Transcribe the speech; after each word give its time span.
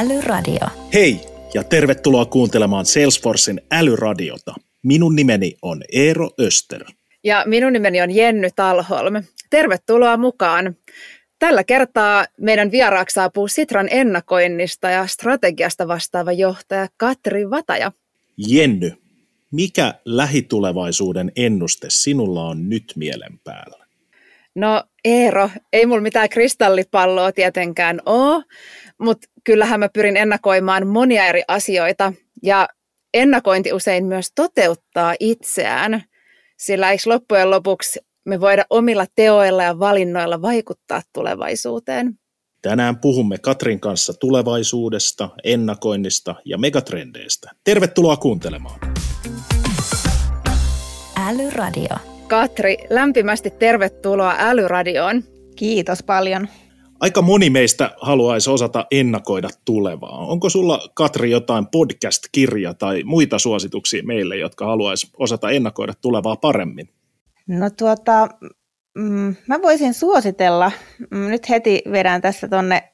Älyradio. 0.00 0.66
Hei 0.94 1.20
ja 1.54 1.64
tervetuloa 1.64 2.24
kuuntelemaan 2.24 2.86
Salesforcein 2.86 3.60
Älyradiota. 3.70 4.54
Minun 4.82 5.16
nimeni 5.16 5.56
on 5.62 5.82
Eero 5.92 6.30
Öster. 6.40 6.84
Ja 7.24 7.42
minun 7.46 7.72
nimeni 7.72 8.02
on 8.02 8.10
Jenny 8.10 8.48
Talholm. 8.56 9.24
Tervetuloa 9.50 10.16
mukaan. 10.16 10.76
Tällä 11.38 11.64
kertaa 11.64 12.26
meidän 12.40 12.70
vieraaksi 12.70 13.14
saapuu 13.14 13.48
Sitran 13.48 13.88
ennakoinnista 13.90 14.90
ja 14.90 15.06
strategiasta 15.06 15.88
vastaava 15.88 16.32
johtaja 16.32 16.88
Katri 16.96 17.50
Vataja. 17.50 17.92
Jenny, 18.48 18.92
mikä 19.52 19.94
lähitulevaisuuden 20.04 21.32
ennuste 21.36 21.86
sinulla 21.90 22.44
on 22.44 22.68
nyt 22.68 22.92
mielen 22.96 23.40
päällä? 23.44 23.80
No 24.54 24.84
Eero, 25.04 25.50
ei 25.72 25.86
mulla 25.86 26.00
mitään 26.00 26.28
kristallipalloa 26.28 27.32
tietenkään 27.32 28.00
ole, 28.06 28.44
mutta 28.98 29.28
kyllähän 29.44 29.80
mä 29.80 29.88
pyrin 29.88 30.16
ennakoimaan 30.16 30.86
monia 30.86 31.26
eri 31.26 31.42
asioita 31.48 32.12
ja 32.42 32.68
ennakointi 33.14 33.72
usein 33.72 34.04
myös 34.04 34.32
toteuttaa 34.34 35.14
itseään, 35.20 36.02
sillä 36.56 36.90
eikö 36.90 37.02
loppujen 37.06 37.50
lopuksi 37.50 38.00
me 38.24 38.40
voida 38.40 38.64
omilla 38.70 39.06
teoilla 39.14 39.62
ja 39.62 39.78
valinnoilla 39.78 40.42
vaikuttaa 40.42 41.02
tulevaisuuteen. 41.12 42.14
Tänään 42.62 42.98
puhumme 42.98 43.38
Katrin 43.38 43.80
kanssa 43.80 44.12
tulevaisuudesta, 44.20 45.28
ennakoinnista 45.44 46.34
ja 46.44 46.58
megatrendeistä. 46.58 47.50
Tervetuloa 47.64 48.16
kuuntelemaan. 48.16 48.80
Älyradio. 51.28 51.96
Katri, 52.28 52.76
lämpimästi 52.90 53.50
tervetuloa 53.50 54.34
Älyradioon. 54.38 55.22
Kiitos 55.56 56.02
paljon. 56.02 56.48
Aika 57.00 57.22
moni 57.22 57.50
meistä 57.50 57.90
haluaisi 58.00 58.50
osata 58.50 58.86
ennakoida 58.90 59.48
tulevaa. 59.64 60.18
Onko 60.18 60.48
sulla, 60.48 60.88
Katri, 60.94 61.30
jotain 61.30 61.66
podcast-kirja 61.66 62.74
tai 62.74 63.02
muita 63.04 63.38
suosituksia 63.38 64.02
meille, 64.02 64.36
jotka 64.36 64.66
haluaisi 64.66 65.10
osata 65.18 65.50
ennakoida 65.50 65.92
tulevaa 66.00 66.36
paremmin? 66.36 66.88
No 67.46 67.70
tuota, 67.70 68.28
mm, 68.98 69.36
mä 69.48 69.62
voisin 69.62 69.94
suositella, 69.94 70.72
mm, 71.10 71.28
nyt 71.30 71.48
heti 71.48 71.82
vedän 71.92 72.20
tässä 72.20 72.48
tonne 72.48 72.90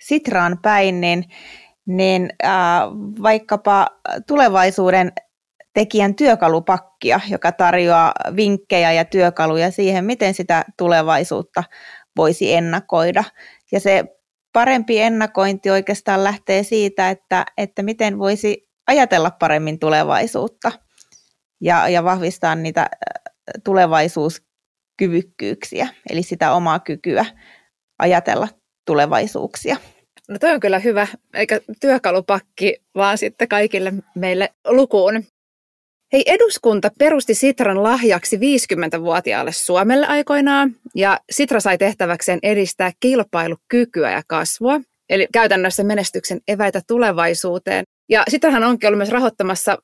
Sitraan 0.00 0.58
päin, 0.62 1.00
niin, 1.00 1.24
niin 1.86 2.30
äh, 2.44 2.50
vaikkapa 3.22 3.86
tulevaisuuden 4.26 5.12
tekijän 5.74 6.14
työkalupakkia, 6.14 7.20
joka 7.30 7.52
tarjoaa 7.52 8.12
vinkkejä 8.36 8.92
ja 8.92 9.04
työkaluja 9.04 9.70
siihen, 9.70 10.04
miten 10.04 10.34
sitä 10.34 10.64
tulevaisuutta 10.78 11.64
voisi 12.16 12.52
ennakoida. 12.52 13.24
Ja 13.72 13.80
se 13.80 14.04
parempi 14.52 15.00
ennakointi 15.00 15.70
oikeastaan 15.70 16.24
lähtee 16.24 16.62
siitä, 16.62 17.10
että, 17.10 17.46
että 17.56 17.82
miten 17.82 18.18
voisi 18.18 18.68
ajatella 18.86 19.30
paremmin 19.30 19.78
tulevaisuutta 19.78 20.72
ja, 21.60 21.88
ja 21.88 22.04
vahvistaa 22.04 22.54
niitä 22.54 22.90
tulevaisuuskyvykkyyksiä, 23.64 25.88
eli 26.10 26.22
sitä 26.22 26.52
omaa 26.52 26.80
kykyä 26.80 27.26
ajatella 27.98 28.48
tulevaisuuksia. 28.86 29.76
No 30.28 30.38
toi 30.38 30.52
on 30.52 30.60
kyllä 30.60 30.78
hyvä, 30.78 31.06
eikä 31.34 31.60
työkalupakki, 31.80 32.76
vaan 32.94 33.18
sitten 33.18 33.48
kaikille 33.48 33.92
meille 34.14 34.54
lukuun. 34.66 35.24
Hei, 36.12 36.22
eduskunta 36.26 36.90
perusti 36.98 37.34
Sitran 37.34 37.82
lahjaksi 37.82 38.36
50-vuotiaalle 38.36 39.52
Suomelle 39.52 40.06
aikoinaan, 40.06 40.76
ja 40.94 41.20
Sitra 41.30 41.60
sai 41.60 41.78
tehtäväkseen 41.78 42.38
edistää 42.42 42.92
kilpailukykyä 43.00 44.10
ja 44.10 44.22
kasvua, 44.26 44.80
eli 45.08 45.26
käytännössä 45.32 45.84
menestyksen 45.84 46.40
eväitä 46.48 46.80
tulevaisuuteen. 46.86 47.84
Ja 48.08 48.22
Sitrahan 48.28 48.64
onkin 48.64 48.86
ollut 48.86 48.98
myös 48.98 49.10
rahoittamassa 49.10 49.78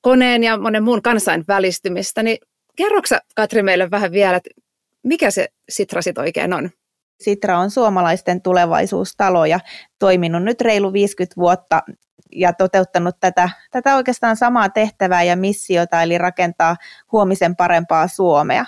koneen 0.00 0.44
ja 0.44 0.58
monen 0.58 0.82
muun 0.82 1.02
kansainvälistymistä, 1.02 2.22
niin 2.22 2.38
kerroksä 2.76 3.20
Katri 3.34 3.62
meille 3.62 3.90
vähän 3.90 4.12
vielä, 4.12 4.36
että 4.36 4.50
mikä 5.02 5.30
se 5.30 5.48
Sitra 5.68 6.02
sitten 6.02 6.22
oikein 6.22 6.52
on? 6.52 6.70
Sitra 7.22 7.58
on 7.58 7.70
suomalaisten 7.70 8.42
tulevaisuustalo 8.42 9.46
ja 9.46 9.60
toiminut 9.98 10.42
nyt 10.42 10.60
reilu 10.60 10.92
50 10.92 11.36
vuotta 11.36 11.82
ja 12.34 12.52
toteuttanut 12.52 13.16
tätä, 13.20 13.50
tätä 13.70 13.96
oikeastaan 13.96 14.36
samaa 14.36 14.68
tehtävää 14.68 15.22
ja 15.22 15.36
missiota, 15.36 16.02
eli 16.02 16.18
rakentaa 16.18 16.76
huomisen 17.12 17.56
parempaa 17.56 18.08
Suomea. 18.08 18.64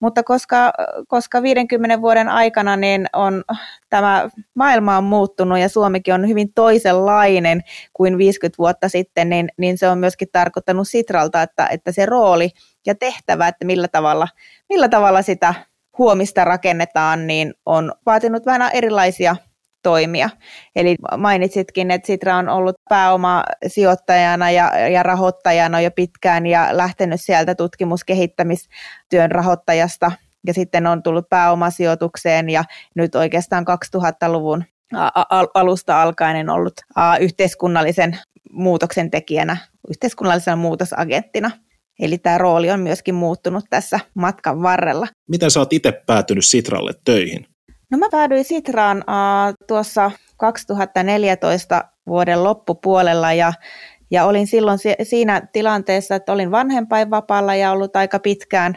Mutta 0.00 0.22
koska, 0.22 0.72
koska 1.08 1.42
50 1.42 2.00
vuoden 2.00 2.28
aikana 2.28 2.76
niin 2.76 3.06
on, 3.12 3.44
tämä 3.88 4.30
maailma 4.54 4.96
on 4.96 5.04
muuttunut 5.04 5.58
ja 5.58 5.68
Suomikin 5.68 6.14
on 6.14 6.28
hyvin 6.28 6.52
toisenlainen 6.54 7.62
kuin 7.92 8.18
50 8.18 8.58
vuotta 8.58 8.88
sitten, 8.88 9.28
niin, 9.28 9.48
niin 9.56 9.78
se 9.78 9.88
on 9.88 9.98
myöskin 9.98 10.28
tarkoittanut 10.32 10.88
Sitralta, 10.88 11.42
että, 11.42 11.66
että 11.66 11.92
se 11.92 12.06
rooli 12.06 12.50
ja 12.86 12.94
tehtävä, 12.94 13.48
että 13.48 13.64
millä 13.64 13.88
tavalla, 13.88 14.28
millä 14.68 14.88
tavalla 14.88 15.22
sitä 15.22 15.54
huomista 15.98 16.44
rakennetaan, 16.44 17.26
niin 17.26 17.54
on 17.66 17.92
vaatinut 18.06 18.46
vähän 18.46 18.70
erilaisia 18.74 19.36
toimia. 19.82 20.30
Eli 20.76 20.96
mainitsitkin, 21.16 21.90
että 21.90 22.06
Sitra 22.06 22.36
on 22.36 22.48
ollut 22.48 22.76
pääomasijoittajana 22.88 24.50
ja, 24.50 24.88
ja 24.88 25.02
rahoittajana 25.02 25.80
jo 25.80 25.90
pitkään 25.90 26.46
ja 26.46 26.68
lähtenyt 26.72 27.20
sieltä 27.20 27.54
tutkimuskehittämistyön 27.54 29.30
rahoittajasta 29.30 30.12
ja 30.46 30.54
sitten 30.54 30.86
on 30.86 31.02
tullut 31.02 31.28
pääomasijoitukseen 31.28 32.50
ja 32.50 32.64
nyt 32.94 33.14
oikeastaan 33.14 33.64
2000-luvun 33.96 34.64
alusta 35.54 36.02
alkaen 36.02 36.50
ollut 36.50 36.74
yhteiskunnallisen 37.20 38.18
muutoksen 38.52 39.10
tekijänä, 39.10 39.56
yhteiskunnallisena 39.88 40.56
muutosagenttina. 40.56 41.50
Eli 42.00 42.18
tämä 42.18 42.38
rooli 42.38 42.70
on 42.70 42.80
myöskin 42.80 43.14
muuttunut 43.14 43.64
tässä 43.70 44.00
matkan 44.14 44.62
varrella. 44.62 45.06
Miten 45.28 45.50
sä 45.50 45.60
oot 45.60 45.72
itse 45.72 45.92
päätynyt 46.06 46.46
Sitralle 46.46 46.92
töihin? 47.04 47.46
No 47.90 47.98
mä 47.98 48.08
päädyin 48.10 48.44
Sitraan 48.44 48.98
uh, 48.98 49.54
tuossa 49.68 50.10
2014 50.36 51.84
vuoden 52.06 52.44
loppupuolella 52.44 53.32
ja, 53.32 53.52
ja 54.10 54.24
olin 54.24 54.46
silloin 54.46 54.78
si- 54.78 54.94
siinä 55.02 55.42
tilanteessa, 55.52 56.14
että 56.14 56.32
olin 56.32 56.50
vanhempainvapaalla 56.50 57.54
ja 57.54 57.72
ollut 57.72 57.96
aika 57.96 58.18
pitkään, 58.18 58.74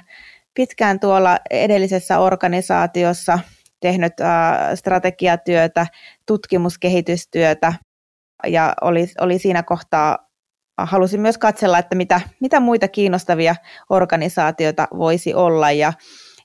pitkään 0.53 0.99
tuolla 0.99 1.37
edellisessä 1.49 2.19
organisaatiossa 2.19 3.39
tehnyt 3.79 4.13
uh, 4.19 4.77
strategiatyötä, 4.77 5.87
tutkimuskehitystyötä 6.25 7.73
ja 8.47 8.73
oli, 8.81 9.07
oli 9.21 9.39
siinä 9.39 9.63
kohtaa 9.63 10.17
halusin 10.77 11.21
myös 11.21 11.37
katsella, 11.37 11.79
että 11.79 11.95
mitä, 11.95 12.21
mitä 12.39 12.59
muita 12.59 12.87
kiinnostavia 12.87 13.55
organisaatioita 13.89 14.87
voisi 14.97 15.33
olla 15.33 15.71
ja 15.71 15.93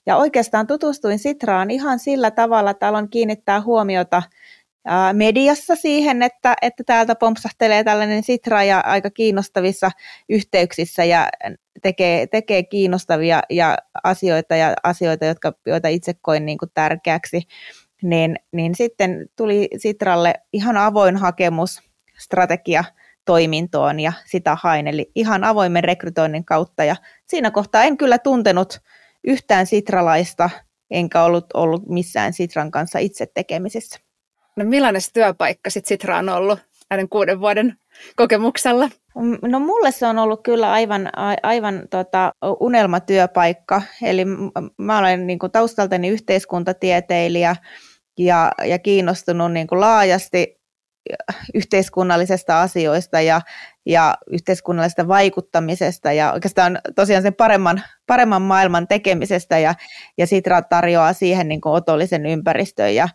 ja 0.05 0.17
oikeastaan 0.17 0.67
tutustuin 0.67 1.19
Sitraan 1.19 1.71
ihan 1.71 1.99
sillä 1.99 2.31
tavalla, 2.31 2.71
että 2.71 2.87
aloin 2.87 3.09
kiinnittää 3.09 3.61
huomiota 3.61 4.23
mediassa 5.13 5.75
siihen, 5.75 6.23
että, 6.23 6.55
että 6.61 6.83
täältä 6.83 7.15
pompsahtelee 7.15 7.83
tällainen 7.83 8.23
Sitra 8.23 8.63
ja 8.63 8.79
aika 8.79 9.09
kiinnostavissa 9.09 9.91
yhteyksissä 10.29 11.03
ja 11.03 11.29
tekee, 11.81 12.27
tekee 12.27 12.63
kiinnostavia 12.63 13.41
ja 13.49 13.77
asioita 14.03 14.55
ja 14.55 14.73
asioita, 14.83 15.25
jotka, 15.25 15.53
joita 15.65 15.87
itse 15.87 16.13
koin 16.21 16.45
niin 16.45 16.57
kuin 16.57 16.71
tärkeäksi. 16.73 17.41
Niin, 18.01 18.35
niin 18.51 18.75
sitten 18.75 19.29
tuli 19.35 19.67
Sitralle 19.77 20.33
ihan 20.53 20.77
avoin 20.77 21.17
hakemus 21.17 21.81
strategia 22.17 22.83
toimintoon 23.25 23.99
ja 23.99 24.13
sitä 24.25 24.57
hain, 24.61 24.87
eli 24.87 25.11
ihan 25.15 25.43
avoimen 25.43 25.83
rekrytoinnin 25.83 26.45
kautta 26.45 26.83
ja 26.83 26.95
siinä 27.25 27.51
kohtaa 27.51 27.83
en 27.83 27.97
kyllä 27.97 28.17
tuntenut 28.17 28.81
yhtään 29.27 29.65
sitralaista, 29.65 30.49
enkä 30.91 31.23
ollut 31.23 31.45
ollut 31.53 31.89
missään 31.89 32.33
Sitran 32.33 32.71
kanssa 32.71 32.99
itse 32.99 33.25
tekemisissä. 33.33 33.99
No 34.55 34.65
millainen 34.65 35.01
se 35.01 35.13
työpaikka 35.13 35.69
sitten 35.69 35.87
Sitra 35.87 36.17
on 36.17 36.29
ollut 36.29 36.59
näiden 36.89 37.09
kuuden 37.09 37.39
vuoden 37.39 37.75
kokemuksella? 38.15 38.89
No 39.41 39.59
mulle 39.59 39.91
se 39.91 40.07
on 40.07 40.19
ollut 40.19 40.43
kyllä 40.43 40.71
aivan, 40.71 41.09
aivan 41.43 41.87
tota, 41.89 42.33
unelmatyöpaikka. 42.59 43.81
Eli 44.01 44.25
mä 44.77 44.99
olen 44.99 45.27
niin 45.27 45.39
kuin 45.39 45.51
taustaltani 45.51 46.07
yhteiskuntatieteilijä 46.07 47.55
ja, 48.17 48.51
ja 48.65 48.79
kiinnostunut 48.79 49.51
niin 49.51 49.67
kuin 49.67 49.81
laajasti 49.81 50.58
yhteiskunnallisesta 51.53 52.61
asioista 52.61 53.21
ja, 53.21 53.41
ja 53.85 54.15
yhteiskunnallisesta 54.31 55.07
vaikuttamisesta 55.07 56.11
ja 56.11 56.33
oikeastaan 56.33 56.79
tosiaan 56.95 57.23
sen 57.23 57.33
paremman, 57.33 57.81
paremman 58.07 58.41
maailman 58.41 58.87
tekemisestä 58.87 59.59
ja, 59.59 59.75
ja 60.17 60.27
Sitra 60.27 60.61
tarjoaa 60.61 61.13
siihen 61.13 61.47
niin 61.47 61.61
kuin 61.61 61.73
otollisen 61.73 62.25
ympäristön 62.25 62.95
ja, 62.95 63.09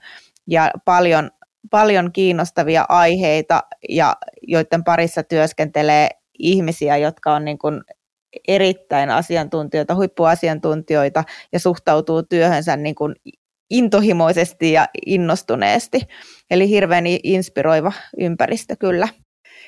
ja 0.46 0.70
paljon, 0.84 1.30
paljon 1.70 2.12
kiinnostavia 2.12 2.84
aiheita, 2.88 3.60
ja 3.88 4.16
joiden 4.42 4.84
parissa 4.84 5.22
työskentelee 5.22 6.08
ihmisiä, 6.38 6.96
jotka 6.96 7.34
on 7.34 7.44
niin 7.44 7.58
kuin 7.58 7.80
erittäin 8.48 9.10
asiantuntijoita, 9.10 9.94
huippuasiantuntijoita 9.94 11.24
ja 11.52 11.60
suhtautuu 11.60 12.22
työhönsä 12.22 12.76
niin 12.76 12.94
kuin 12.94 13.14
intohimoisesti 13.70 14.72
ja 14.72 14.88
innostuneesti. 15.06 16.00
Eli 16.50 16.68
hirveän 16.68 17.04
inspiroiva 17.06 17.92
ympäristö 18.18 18.76
kyllä. 18.76 19.08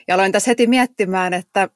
Ja 0.09 0.15
aloin 0.15 0.33
tässä 0.33 0.51
heti 0.51 0.67
miettimään, 0.67 1.35
että 1.35 1.69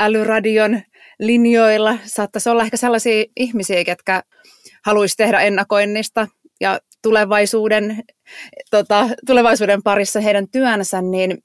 älyradion 0.00 0.80
linjoilla 1.18 1.98
saattaisi 2.04 2.48
olla 2.48 2.62
ehkä 2.62 2.76
sellaisia 2.76 3.24
ihmisiä, 3.36 3.84
ketkä 3.84 4.22
haluaisi 4.84 5.16
tehdä 5.16 5.40
ennakoinnista 5.40 6.28
ja 6.60 6.80
tulevaisuuden, 7.02 8.02
tota, 8.70 9.08
tulevaisuuden 9.26 9.82
parissa 9.82 10.20
heidän 10.20 10.48
työnsä, 10.48 11.02
niin 11.02 11.38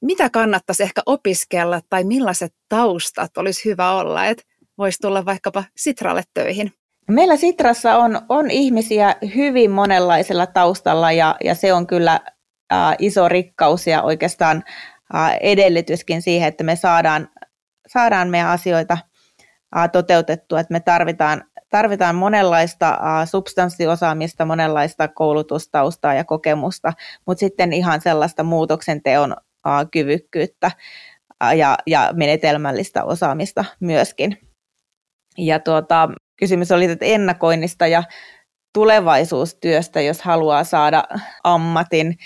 mitä 0.00 0.30
kannattaisi 0.30 0.82
ehkä 0.82 1.02
opiskella 1.06 1.80
tai 1.90 2.04
millaiset 2.04 2.54
taustat 2.68 3.38
olisi 3.38 3.64
hyvä 3.64 3.92
olla, 3.92 4.26
että 4.26 4.42
voisi 4.78 4.98
tulla 5.02 5.24
vaikkapa 5.24 5.64
Sitralle 5.76 6.22
töihin? 6.34 6.72
Meillä 7.08 7.36
Sitrassa 7.36 7.96
on, 7.96 8.20
on 8.28 8.50
ihmisiä 8.50 9.16
hyvin 9.34 9.70
monenlaisella 9.70 10.46
taustalla 10.46 11.12
ja, 11.12 11.36
ja 11.44 11.54
se 11.54 11.72
on 11.72 11.86
kyllä 11.86 12.20
ä, 12.72 12.94
iso 12.98 13.28
rikkaus 13.28 13.86
ja 13.86 14.02
oikeastaan 14.02 14.64
ä, 15.14 15.34
edellytyskin 15.40 16.22
siihen, 16.22 16.48
että 16.48 16.64
me 16.64 16.76
saadaan, 16.76 17.28
saadaan 17.88 18.28
meidän 18.28 18.48
asioita 18.48 18.98
ä, 19.76 19.88
toteutettua, 19.88 20.60
että 20.60 20.72
me 20.72 20.80
tarvitaan, 20.80 21.44
tarvitaan 21.70 22.14
monenlaista 22.14 22.88
ä, 22.88 23.26
substanssiosaamista, 23.26 24.44
monenlaista 24.44 25.08
koulutustaustaa 25.08 26.14
ja 26.14 26.24
kokemusta, 26.24 26.92
mutta 27.26 27.40
sitten 27.40 27.72
ihan 27.72 28.00
sellaista 28.00 28.42
muutoksen 28.42 29.02
teon 29.02 29.36
kyvykkyyttä 29.92 30.70
ja, 31.56 31.78
ja 31.86 32.10
menetelmällistä 32.12 33.04
osaamista 33.04 33.64
myöskin. 33.80 34.38
Ja 35.38 35.58
tuota, 35.60 36.08
kysymys 36.38 36.72
oli 36.72 36.84
että 36.84 37.04
ennakoinnista 37.04 37.86
ja 37.86 38.02
tulevaisuustyöstä, 38.72 40.00
jos 40.00 40.22
haluaa 40.22 40.64
saada 40.64 41.04
ammatin, 41.44 42.18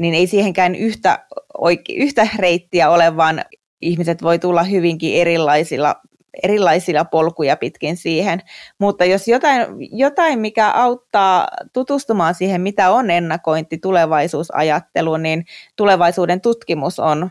niin 0.00 0.14
ei 0.14 0.26
siihenkään 0.26 0.74
yhtä, 0.74 1.26
oike, 1.58 1.92
yhtä 1.92 2.28
reittiä 2.38 2.90
ole, 2.90 3.16
vaan 3.16 3.44
ihmiset 3.82 4.22
voi 4.22 4.38
tulla 4.38 4.62
hyvinkin 4.62 5.20
erilaisilla, 5.20 5.94
erilaisilla 6.42 7.04
polkuja 7.04 7.56
pitkin 7.56 7.96
siihen. 7.96 8.42
Mutta 8.80 9.04
jos 9.04 9.28
jotain, 9.28 9.66
jotain, 9.92 10.38
mikä 10.38 10.70
auttaa 10.70 11.48
tutustumaan 11.72 12.34
siihen, 12.34 12.60
mitä 12.60 12.90
on 12.90 13.10
ennakointi, 13.10 13.78
tulevaisuusajattelu, 13.78 15.16
niin 15.16 15.44
tulevaisuuden 15.76 16.40
tutkimus 16.40 16.98
on 16.98 17.30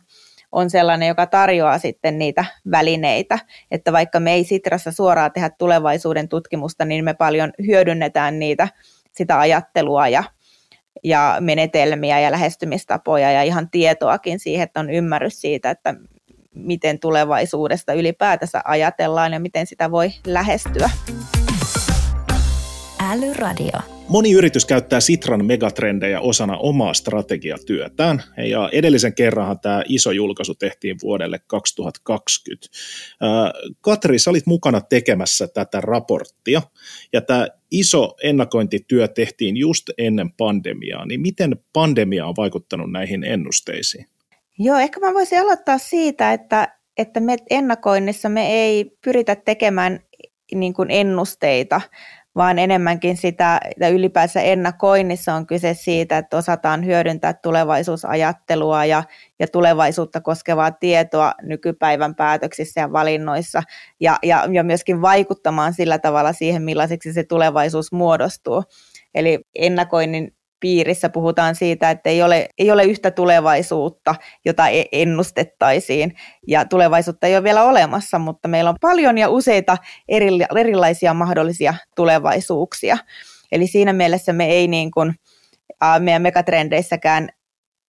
on 0.52 0.70
sellainen, 0.70 1.08
joka 1.08 1.26
tarjoaa 1.26 1.78
sitten 1.78 2.20
niitä 2.20 2.46
välineitä, 2.72 3.40
että 3.72 3.92
vaikka 3.92 4.20
me 4.20 4.34
ei 4.34 4.44
Sitrassa 4.44 4.92
suoraan 4.92 5.32
tehdä 5.32 5.50
tulevaisuuden 5.50 6.30
tutkimusta, 6.30 6.86
niin 6.86 7.04
me 7.04 7.14
paljon 7.14 7.54
hyödynnetään 7.68 8.40
niitä, 8.40 8.68
sitä 9.12 9.40
ajattelua 9.40 10.08
ja, 10.08 10.24
ja 11.04 11.38
menetelmiä 11.40 12.20
ja 12.20 12.32
lähestymistapoja 12.32 13.32
ja 13.32 13.44
ihan 13.44 13.70
tietoakin 13.70 14.40
siihen, 14.40 14.64
että 14.64 14.80
on 14.80 14.90
ymmärrys 14.90 15.42
siitä, 15.42 15.70
että 15.70 15.96
miten 16.54 17.00
tulevaisuudesta 17.00 17.94
ylipäätänsä 17.94 18.62
ajatellaan 18.66 19.34
ja 19.34 19.40
miten 19.40 19.68
sitä 19.68 19.92
voi 19.92 20.12
lähestyä. 20.26 20.90
Älyradio. 23.12 23.97
Moni 24.10 24.32
yritys 24.32 24.66
käyttää 24.66 25.00
Sitran 25.00 25.46
megatrendejä 25.46 26.22
osana 26.22 26.58
omaa 26.58 26.94
strategiatyötään, 26.94 28.24
ja 28.38 28.70
edellisen 28.72 29.14
kerranhan 29.14 29.60
tämä 29.60 29.84
iso 29.88 30.12
julkaisu 30.12 30.56
tehtiin 30.56 30.96
vuodelle 31.04 31.40
2020. 31.48 32.68
Katri, 33.82 34.20
sä 34.20 34.30
olit 34.30 34.46
mukana 34.46 34.82
tekemässä 34.82 35.48
tätä 35.48 35.82
raporttia, 35.82 36.62
ja 37.14 37.22
tämä 37.22 37.48
iso 37.72 38.16
ennakointityö 38.24 39.08
tehtiin 39.08 39.58
just 39.58 39.90
ennen 39.98 40.32
pandemiaa, 40.32 41.06
niin 41.06 41.22
miten 41.22 41.56
pandemia 41.74 42.26
on 42.26 42.36
vaikuttanut 42.38 42.92
näihin 42.92 43.24
ennusteisiin? 43.24 44.06
Joo, 44.60 44.78
ehkä 44.78 45.00
mä 45.00 45.14
voisin 45.14 45.40
aloittaa 45.40 45.78
siitä, 45.78 46.34
että, 46.34 46.78
että 46.98 47.20
me 47.20 47.38
ennakoinnissa 47.50 48.30
me 48.30 48.48
ei 48.48 48.92
pyritä 49.04 49.36
tekemään 49.36 50.00
niin 50.56 50.74
kuin 50.74 50.92
ennusteita, 50.92 51.82
vaan 52.38 52.60
enemmänkin 52.60 53.18
sitä, 53.18 53.60
että 53.66 53.90
ylipäänsä 53.90 54.42
ennakoinnissa 54.42 55.34
on 55.34 55.48
kyse 55.48 55.74
siitä, 55.74 56.18
että 56.18 56.38
osataan 56.38 56.86
hyödyntää 56.86 57.34
tulevaisuusajattelua 57.34 58.86
ja, 58.86 59.04
ja 59.40 59.48
tulevaisuutta 59.48 60.22
koskevaa 60.22 60.72
tietoa 60.72 61.32
nykypäivän 61.42 62.16
päätöksissä 62.16 62.82
ja 62.82 62.92
valinnoissa 62.92 63.64
ja, 64.00 64.18
ja, 64.24 64.48
ja 64.52 64.64
myöskin 64.64 65.02
vaikuttamaan 65.02 65.74
sillä 65.74 66.00
tavalla 66.00 66.34
siihen, 66.34 66.64
millaiseksi 66.64 67.14
se 67.14 67.24
tulevaisuus 67.24 67.92
muodostuu. 67.92 68.64
Eli 69.16 69.40
ennakoinnin 69.56 70.37
piirissä 70.60 71.10
puhutaan 71.10 71.56
siitä, 71.56 71.92
että 71.92 72.10
ei 72.10 72.24
ole, 72.24 72.50
ei 72.58 72.72
ole 72.72 72.84
yhtä 72.84 73.12
tulevaisuutta, 73.12 74.16
jota 74.46 74.68
e-, 74.68 74.86
ennustettaisiin. 74.92 76.16
Ja 76.48 76.66
tulevaisuutta 76.66 77.28
ei 77.28 77.36
ole 77.36 77.44
vielä 77.44 77.64
olemassa, 77.64 78.20
mutta 78.20 78.48
meillä 78.48 78.70
on 78.70 78.76
paljon 78.82 79.18
ja 79.18 79.30
useita 79.30 79.78
eri, 80.08 80.30
erilaisia 80.56 81.14
mahdollisia 81.14 81.74
tulevaisuuksia. 81.96 82.98
Eli 83.52 83.68
siinä 83.68 83.94
mielessä 83.94 84.34
me 84.34 84.46
ei 84.46 84.68
niin 84.68 84.92
kuin, 84.92 85.14
meidän 86.00 86.22
megatrendeissäkään 86.22 87.30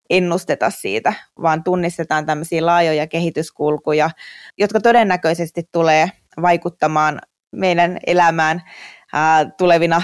ennusteta 0.09 0.69
siitä, 0.69 1.13
vaan 1.41 1.63
tunnistetaan 1.63 2.25
tämmöisiä 2.25 2.65
laajoja 2.65 3.07
kehityskulkuja, 3.07 4.09
jotka 4.57 4.79
todennäköisesti 4.79 5.63
tulee 5.71 6.11
vaikuttamaan 6.41 7.21
meidän 7.51 7.97
elämään 8.07 8.61
tulevina 9.57 10.01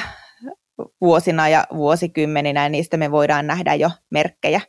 vuosina 1.02 1.50
ja 1.50 1.68
vuosikymmeninä, 1.76 2.64
ja 2.64 2.70
niistä 2.70 2.98
me 2.98 3.12
voidaan 3.12 3.48
nähdä 3.48 3.74
jo 3.74 3.90
merkkejä 4.10 4.62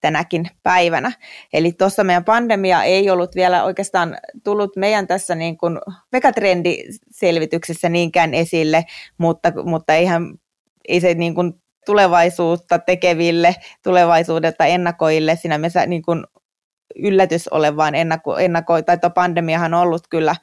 tänäkin 0.00 0.46
päivänä. 0.62 1.12
Eli 1.52 1.72
tuossa 1.72 2.04
meidän 2.04 2.24
pandemia 2.24 2.82
ei 2.82 3.10
ollut 3.10 3.34
vielä 3.34 3.64
oikeastaan 3.64 4.18
tullut 4.44 4.76
meidän 4.76 5.06
tässä 5.06 5.34
niin 5.34 5.58
kuin 5.58 5.78
megatrendiselvityksessä 6.12 7.88
niinkään 7.88 8.34
esille, 8.34 8.84
mutta, 9.18 9.52
mutta 9.64 9.94
eihän, 9.94 10.34
ei 10.88 11.00
se 11.00 11.14
niin 11.14 11.34
kuin 11.34 11.54
tulevaisuutta 11.86 12.78
tekeville, 12.78 13.56
tulevaisuudelta 13.82 14.66
ennakoille 14.66 15.36
siinä 15.36 15.58
mielessä 15.58 15.86
niin 15.86 16.02
kuin 16.02 16.24
yllätys 16.96 17.48
ole, 17.48 17.76
vaan 17.76 17.94
ennako, 17.94 18.38
ennako, 18.38 18.82
tai 18.82 18.98
pandemiahan 19.14 19.74
on 19.74 19.80
ollut 19.80 20.08
kyllä 20.10 20.36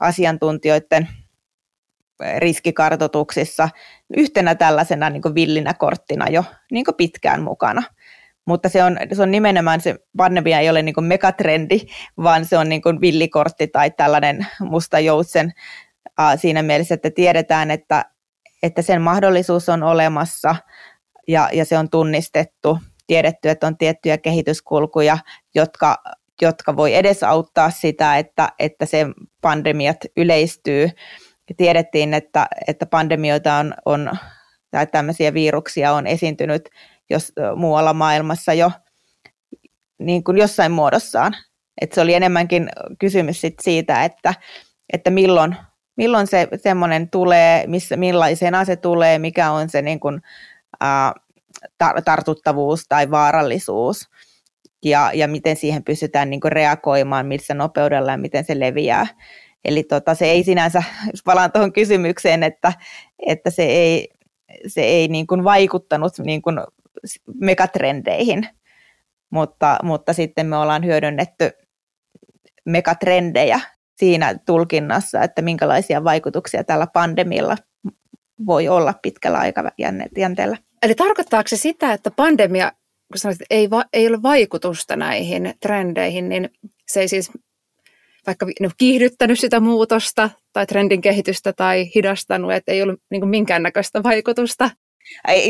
asiantuntijoiden 0.00 1.08
riskikartoituksissa 2.38 3.68
yhtenä 4.16 4.54
tällaisena 4.54 5.10
niin 5.10 5.34
villinä 5.34 5.74
korttina 5.74 6.28
jo 6.28 6.44
niin 6.72 6.84
pitkään 6.96 7.42
mukana. 7.42 7.82
Mutta 8.46 8.68
se 8.68 8.84
on, 8.84 8.96
se 9.12 9.22
on 9.22 9.30
nimenomaan, 9.30 9.80
se 9.80 9.96
pandemia 10.16 10.60
ei 10.60 10.70
ole 10.70 10.82
niin 10.82 10.94
kuin 10.94 11.04
megatrendi, 11.04 11.80
vaan 12.22 12.44
se 12.44 12.58
on 12.58 12.68
niin 12.68 12.82
kuin 12.82 13.00
villikortti 13.00 13.68
tai 13.68 13.90
tällainen 13.90 14.46
musta 14.60 15.00
joutsen 15.00 15.52
äh, 16.20 16.40
siinä 16.40 16.62
mielessä, 16.62 16.94
että 16.94 17.10
tiedetään, 17.10 17.70
että, 17.70 18.04
että 18.62 18.82
sen 18.82 19.02
mahdollisuus 19.02 19.68
on 19.68 19.82
olemassa 19.82 20.56
ja, 21.28 21.48
ja 21.52 21.64
se 21.64 21.78
on 21.78 21.90
tunnistettu, 21.90 22.78
tiedetty, 23.06 23.50
että 23.50 23.66
on 23.66 23.78
tiettyjä 23.78 24.18
kehityskulkuja, 24.18 25.18
jotka, 25.54 25.96
jotka 26.42 26.76
voi 26.76 26.94
edesauttaa 26.94 27.70
sitä, 27.70 28.18
että, 28.18 28.52
että 28.58 28.86
se 28.86 29.06
pandemiat 29.40 29.96
yleistyy 30.16 30.90
tiedettiin, 31.56 32.14
että, 32.14 32.46
että 32.68 32.86
pandemioita 32.86 33.54
on, 33.54 33.74
on, 33.84 34.10
tai 34.70 34.86
tämmöisiä 34.86 35.34
viruksia 35.34 35.92
on 35.92 36.06
esiintynyt 36.06 36.68
jos, 37.10 37.32
muualla 37.56 37.92
maailmassa 37.92 38.54
jo 38.54 38.70
niin 39.98 40.24
kuin 40.24 40.38
jossain 40.38 40.72
muodossaan. 40.72 41.36
Et 41.80 41.92
se 41.92 42.00
oli 42.00 42.14
enemmänkin 42.14 42.68
kysymys 42.98 43.40
sit 43.40 43.54
siitä, 43.62 44.04
että, 44.04 44.34
että 44.92 45.10
milloin, 45.10 45.56
milloin 45.96 46.26
se 46.26 46.48
semmoinen 46.56 47.10
tulee, 47.10 47.66
missä, 47.66 47.96
millaisena 47.96 48.64
se 48.64 48.76
tulee, 48.76 49.18
mikä 49.18 49.50
on 49.50 49.70
se 49.70 49.82
niin 49.82 50.00
kuin, 50.00 50.22
ää, 50.80 51.12
tar- 51.84 52.02
tartuttavuus 52.04 52.88
tai 52.88 53.10
vaarallisuus 53.10 54.08
ja, 54.84 55.10
ja 55.14 55.28
miten 55.28 55.56
siihen 55.56 55.84
pystytään 55.84 56.30
niin 56.30 56.40
kuin 56.40 56.52
reagoimaan, 56.52 57.26
missä 57.26 57.54
nopeudella 57.54 58.10
ja 58.10 58.18
miten 58.18 58.44
se 58.44 58.60
leviää. 58.60 59.06
Eli 59.64 59.82
tota, 59.82 60.14
se 60.14 60.24
ei 60.24 60.44
sinänsä, 60.44 60.82
jos 61.12 61.22
palaan 61.24 61.52
tuohon 61.52 61.72
kysymykseen, 61.72 62.42
että, 62.42 62.72
että 63.26 63.50
se 63.50 63.62
ei, 63.62 64.08
se 64.66 64.80
ei 64.80 65.08
niin 65.08 65.26
kuin 65.26 65.44
vaikuttanut 65.44 66.12
niin 66.18 66.42
kuin 66.42 66.60
megatrendeihin, 67.40 68.48
mutta, 69.30 69.78
mutta 69.82 70.12
sitten 70.12 70.46
me 70.46 70.56
ollaan 70.56 70.84
hyödynnetty 70.84 71.50
megatrendejä 72.64 73.60
siinä 73.96 74.38
tulkinnassa, 74.46 75.22
että 75.22 75.42
minkälaisia 75.42 76.04
vaikutuksia 76.04 76.64
tällä 76.64 76.86
pandemialla 76.86 77.56
voi 78.46 78.68
olla 78.68 78.94
pitkällä 79.02 79.38
aikajänteellä. 79.38 80.56
Eli 80.82 80.94
tarkoittaako 80.94 81.48
se 81.48 81.56
sitä, 81.56 81.92
että 81.92 82.10
pandemia, 82.10 82.72
kun 83.12 83.18
sanoit, 83.18 83.40
että 83.40 83.54
ei, 83.54 83.70
va- 83.70 83.84
ei 83.92 84.08
ole 84.08 84.22
vaikutusta 84.22 84.96
näihin 84.96 85.54
trendeihin, 85.60 86.28
niin 86.28 86.50
se 86.88 87.00
ei 87.00 87.08
siis 87.08 87.30
vaikka 88.26 88.46
kiihdyttänyt 88.78 89.38
sitä 89.38 89.60
muutosta 89.60 90.30
tai 90.52 90.66
trendin 90.66 91.00
kehitystä 91.00 91.52
tai 91.52 91.90
hidastanut, 91.94 92.52
että 92.52 92.72
ei 92.72 92.82
ollut 92.82 93.00
niin 93.10 93.28
minkäännäköistä 93.28 94.02
vaikutusta. 94.02 94.70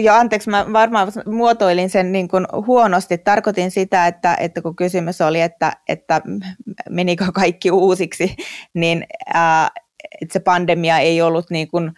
Joo, 0.03 0.17
anteeksi, 0.17 0.51
mä 0.51 0.67
varmaan 0.73 1.13
muotoilin 1.27 1.91
sen 1.91 2.13
niin 2.13 2.29
kuin 2.29 2.47
huonosti. 2.67 3.19
Tarkoitin 3.19 3.71
sitä, 3.71 4.07
että, 4.07 4.37
että 4.41 4.63
kun 4.63 4.77
kysymys 4.77 5.21
oli, 5.21 5.41
että, 5.41 5.73
että 5.89 6.23
menikö 6.91 7.25
kaikki 7.35 7.71
uusiksi, 7.71 8.37
niin 8.75 9.07
ää, 9.35 9.71
että 10.21 10.33
se 10.33 10.41
pandemia 10.41 10.99
ei 10.99 11.23
ollut 11.23 11.51
niin 11.51 11.69
kuin, 11.69 11.93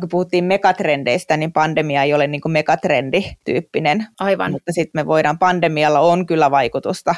kun 0.00 0.08
puhuttiin 0.08 0.44
megatrendeistä, 0.44 1.36
niin 1.36 1.52
pandemia 1.52 2.02
ei 2.02 2.14
ole 2.14 2.26
niin 2.26 2.40
kuin 2.40 2.52
megatrendityyppinen. 2.52 4.06
Aivan. 4.20 4.52
Mutta 4.52 4.72
sitten 4.72 5.00
me 5.00 5.06
voidaan, 5.06 5.38
pandemialla 5.38 6.00
on 6.00 6.26
kyllä 6.26 6.50
vaikutusta 6.50 7.14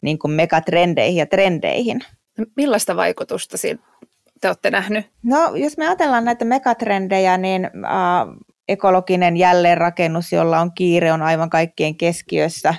niin 0.00 0.18
kuin 0.18 0.30
megatrendeihin 0.30 1.18
ja 1.18 1.26
trendeihin. 1.26 2.00
Millaista 2.56 2.96
vaikutusta 2.96 3.56
te 4.40 4.48
olette 4.48 4.70
nähnyt? 4.70 5.06
No, 5.22 5.54
jos 5.54 5.76
me 5.76 5.86
ajatellaan 5.86 6.24
näitä 6.24 6.44
megatrendejä, 6.44 7.38
niin 7.38 7.64
äh, 7.64 7.70
ekologinen 8.68 9.36
jälleenrakennus, 9.36 10.32
jolla 10.32 10.60
on 10.60 10.72
kiire, 10.74 11.12
on 11.12 11.22
aivan 11.22 11.50
kaikkien 11.50 11.96
keskiössä, 11.96 12.74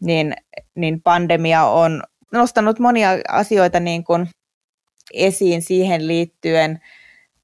niin, 0.00 0.34
niin 0.74 1.02
pandemia 1.02 1.64
on 1.64 2.02
nostanut 2.32 2.78
monia 2.78 3.10
asioita 3.28 3.80
niin 3.80 4.04
kuin 4.04 4.28
esiin 5.14 5.62
siihen 5.62 6.06
liittyen 6.06 6.80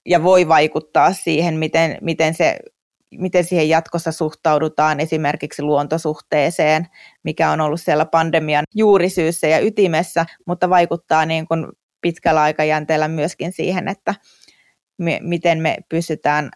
ja 0.06 0.22
voi 0.22 0.48
vaikuttaa 0.48 1.12
siihen, 1.12 1.54
miten, 1.54 1.98
miten, 2.00 2.34
se, 2.34 2.58
miten 3.10 3.44
siihen 3.44 3.68
jatkossa 3.68 4.12
suhtaudutaan 4.12 5.00
esimerkiksi 5.00 5.62
luontosuhteeseen, 5.62 6.86
mikä 7.22 7.50
on 7.50 7.60
ollut 7.60 7.80
siellä 7.80 8.06
pandemian 8.06 8.64
juurisyyssä 8.74 9.46
ja 9.46 9.60
ytimessä, 9.60 10.26
mutta 10.46 10.70
vaikuttaa 10.70 11.26
niin 11.26 11.48
kuin 11.48 11.66
pitkällä 12.00 12.42
aikajänteellä 12.42 13.08
myöskin 13.08 13.52
siihen, 13.52 13.88
että 13.88 14.14
me, 14.98 15.18
miten 15.22 15.58
me 15.58 15.76
pystytään 15.88 16.50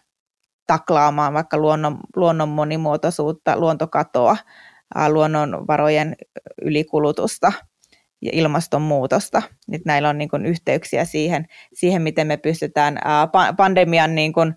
taklaamaan 0.67 1.33
vaikka 1.33 1.57
luonnon, 1.57 1.99
luonnon 2.15 2.49
monimuotoisuutta, 2.49 3.59
luontokatoa, 3.59 4.37
luonnonvarojen 5.09 6.15
ylikulutusta 6.61 7.51
ja 8.21 8.31
ilmastonmuutosta. 8.33 9.41
Nyt 9.67 9.81
näillä 9.85 10.09
on 10.09 10.17
niin 10.17 10.29
kuin 10.29 10.45
yhteyksiä 10.45 11.05
siihen, 11.05 11.45
siihen, 11.73 12.01
miten 12.01 12.27
me 12.27 12.37
pystytään 12.37 12.97
pandemian 13.57 14.15
niin 14.15 14.33
kuin 14.33 14.55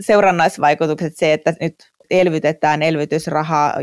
seurannaisvaikutukset, 0.00 1.16
se, 1.16 1.32
että 1.32 1.54
nyt 1.60 1.74
elvytetään, 2.10 2.82
elvytysrahaa 2.82 3.74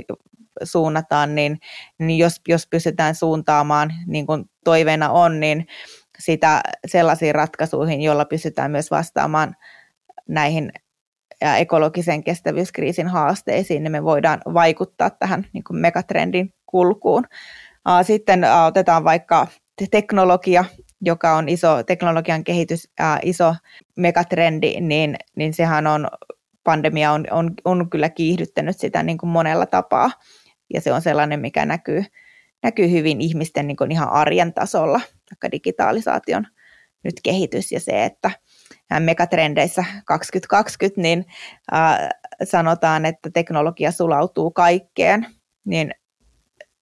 suunnataan, 0.64 1.36
niin, 1.36 1.60
niin 2.00 2.18
jos, 2.18 2.42
jos 2.48 2.68
pystytään 2.68 3.16
suuntaamaan, 3.16 3.94
niin 4.08 4.26
kuin 4.26 4.46
toiveena 4.64 5.10
on, 5.10 5.40
niin 5.40 5.68
sitä 6.20 6.62
sellaisiin 6.88 7.36
ratkaisuihin, 7.36 8.02
joilla 8.02 8.26
pystytään 8.26 8.72
myös 8.72 8.92
vastaamaan 8.92 9.56
näihin 10.28 10.72
ekologisen 11.42 12.24
kestävyyskriisin 12.24 13.08
haasteisiin, 13.08 13.84
niin 13.84 13.92
me 13.92 14.04
voidaan 14.04 14.42
vaikuttaa 14.54 15.10
tähän 15.10 15.46
niin 15.54 15.64
kuin 15.64 15.78
megatrendin 15.78 16.54
kulkuun. 16.66 17.24
Sitten 18.04 18.44
otetaan 18.68 19.04
vaikka 19.04 19.48
teknologia, 19.92 20.66
joka 21.02 21.36
on 21.36 21.50
iso 21.50 21.84
teknologian 21.84 22.44
kehitys, 22.44 22.90
iso 23.24 23.56
megatrendi, 23.98 24.82
niin, 24.82 25.16
niin 25.36 25.54
sehän 25.54 25.88
on, 25.88 26.08
pandemia 26.64 27.12
on, 27.12 27.26
on, 27.32 27.52
on 27.66 27.90
kyllä 27.90 28.10
kiihdyttänyt 28.10 28.78
sitä 28.78 29.04
niin 29.04 29.18
kuin 29.18 29.30
monella 29.30 29.66
tapaa, 29.66 30.12
ja 30.74 30.82
se 30.82 30.94
on 30.94 31.02
sellainen, 31.02 31.40
mikä 31.40 31.66
näkyy, 31.66 32.06
näkyy 32.64 32.92
hyvin 32.92 33.22
ihmisten 33.22 33.68
niin 33.68 33.78
kuin 33.78 33.92
ihan 33.92 34.10
arjen 34.10 34.54
tasolla, 34.54 35.02
vaikka 35.32 35.52
digitalisaation 35.52 36.48
nyt 37.04 37.16
kehitys 37.24 37.72
ja 37.72 37.80
se, 37.80 38.06
että 38.06 38.32
megatrendeissä 39.00 39.86
2020, 40.06 41.02
niin 41.02 41.26
äh, 41.74 42.10
sanotaan, 42.44 43.06
että 43.06 43.30
teknologia 43.34 43.92
sulautuu 43.92 44.52
kaikkeen, 44.52 45.26
niin, 45.66 45.92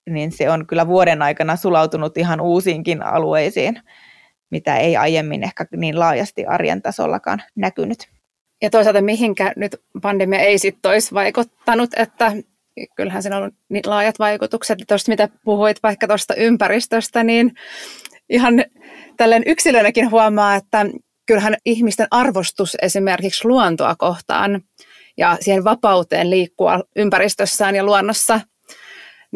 niin 0.08 0.32
se 0.32 0.50
on 0.50 0.68
kyllä 0.68 0.88
vuoden 0.88 1.22
aikana 1.22 1.56
sulautunut 1.56 2.18
ihan 2.18 2.42
uusiinkin 2.42 3.04
alueisiin, 3.04 3.82
mitä 4.52 4.78
ei 4.78 4.98
aiemmin 4.98 5.44
ehkä 5.44 5.66
niin 5.76 6.00
laajasti 6.00 6.46
arjen 6.46 6.82
tasollakaan 6.82 7.44
näkynyt. 7.56 8.08
Ja 8.62 8.70
toisaalta 8.70 9.02
mihinkä 9.02 9.54
nyt 9.56 9.82
pandemia 10.02 10.40
ei 10.40 10.60
sitten 10.60 10.92
olisi 10.92 11.14
vaikuttanut, 11.14 11.90
että 11.96 12.32
kyllähän 12.96 13.22
siinä 13.22 13.38
on 13.38 13.52
niin 13.70 13.84
laajat 13.86 14.20
vaikutukset. 14.20 14.80
Tuosta 14.88 15.12
mitä 15.12 15.30
puhuit 15.44 15.84
vaikka 15.84 16.08
tuosta 16.08 16.36
ympäristöstä, 16.36 17.24
niin 17.24 17.54
ihan 18.30 18.66
tälleen 19.18 19.44
yksilönäkin 19.46 20.12
huomaa, 20.12 20.56
että 20.56 20.86
kyllähän 21.26 21.56
ihmisten 21.66 22.08
arvostus 22.12 22.78
esimerkiksi 22.82 23.48
luontoa 23.48 23.96
kohtaan 23.96 24.62
ja 25.18 25.38
siihen 25.42 25.64
vapauteen 25.64 26.30
liikkua 26.30 26.84
ympäristössään 26.96 27.76
ja 27.76 27.84
luonnossa, 27.84 28.42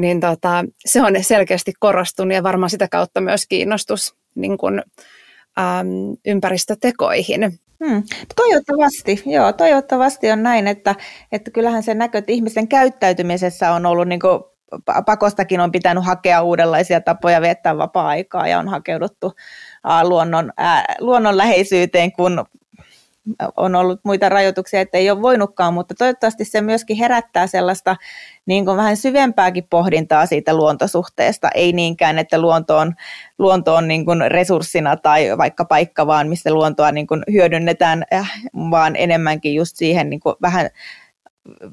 niin 0.02 0.20
tota, 0.20 0.66
se 0.86 1.02
on 1.02 1.14
selkeästi 1.22 1.74
korostunut 1.80 2.34
ja 2.34 2.44
varmaan 2.44 2.70
sitä 2.70 2.88
kautta 2.88 3.22
myös 3.22 3.46
kiinnostus 3.48 4.16
niin 4.36 4.58
kuin, 4.58 4.82
äm, 5.60 5.88
ympäristötekoihin. 6.26 7.60
Hmm. 7.86 8.04
Toivottavasti, 8.36 9.24
joo, 9.26 9.54
toivottavasti 9.54 10.32
on 10.32 10.44
näin, 10.44 10.68
että, 10.68 10.96
että 11.32 11.52
kyllähän 11.52 11.84
se 11.84 11.94
näkö, 11.94 12.18
että 12.18 12.32
ihmisten 12.32 12.68
käyttäytymisessä 12.68 13.72
on 13.72 13.86
ollut 13.86 14.08
niin 14.08 14.20
kuin 14.20 14.44
pakostakin 15.06 15.60
on 15.60 15.72
pitänyt 15.72 16.06
hakea 16.06 16.42
uudenlaisia 16.42 17.02
tapoja 17.02 17.42
viettää 17.42 17.78
vapaa-aikaa 17.78 18.48
ja 18.48 18.60
on 18.60 18.68
hakeuduttu 18.68 19.32
luonnon, 20.04 20.52
ää, 20.58 20.96
luonnonläheisyyteen, 21.00 22.12
kun 22.12 22.46
on 23.58 23.76
ollut 23.76 24.00
muita 24.04 24.30
rajoituksia, 24.30 24.82
että 24.82 24.98
ei 24.98 25.12
ole 25.12 25.22
voinutkaan, 25.22 25.74
mutta 25.74 25.96
toivottavasti 25.98 26.46
se 26.46 26.62
myöskin 26.62 26.98
herättää 26.98 27.48
sellaista 27.48 27.96
niin 28.46 28.66
kuin 28.66 28.78
vähän 28.78 28.98
syvempääkin 28.98 29.68
pohdintaa 29.70 30.26
siitä 30.26 30.54
luontosuhteesta, 30.54 31.50
ei 31.56 31.74
niinkään, 31.74 32.20
että 32.20 32.42
luonto 32.42 32.78
on, 32.78 32.94
luonto 33.40 33.76
on 33.76 33.88
niin 33.88 34.06
kuin 34.06 34.32
resurssina 34.32 34.98
tai 34.98 35.38
vaikka 35.38 35.66
paikka 35.66 36.08
vaan, 36.08 36.28
missä 36.28 36.54
luontoa 36.54 36.92
niin 36.92 37.08
kuin 37.08 37.24
hyödynnetään, 37.32 38.04
äh, 38.14 38.32
vaan 38.72 38.96
enemmänkin 38.96 39.56
just 39.56 39.76
siihen 39.76 40.10
niin 40.10 40.20
kuin 40.20 40.36
vähän 40.42 40.70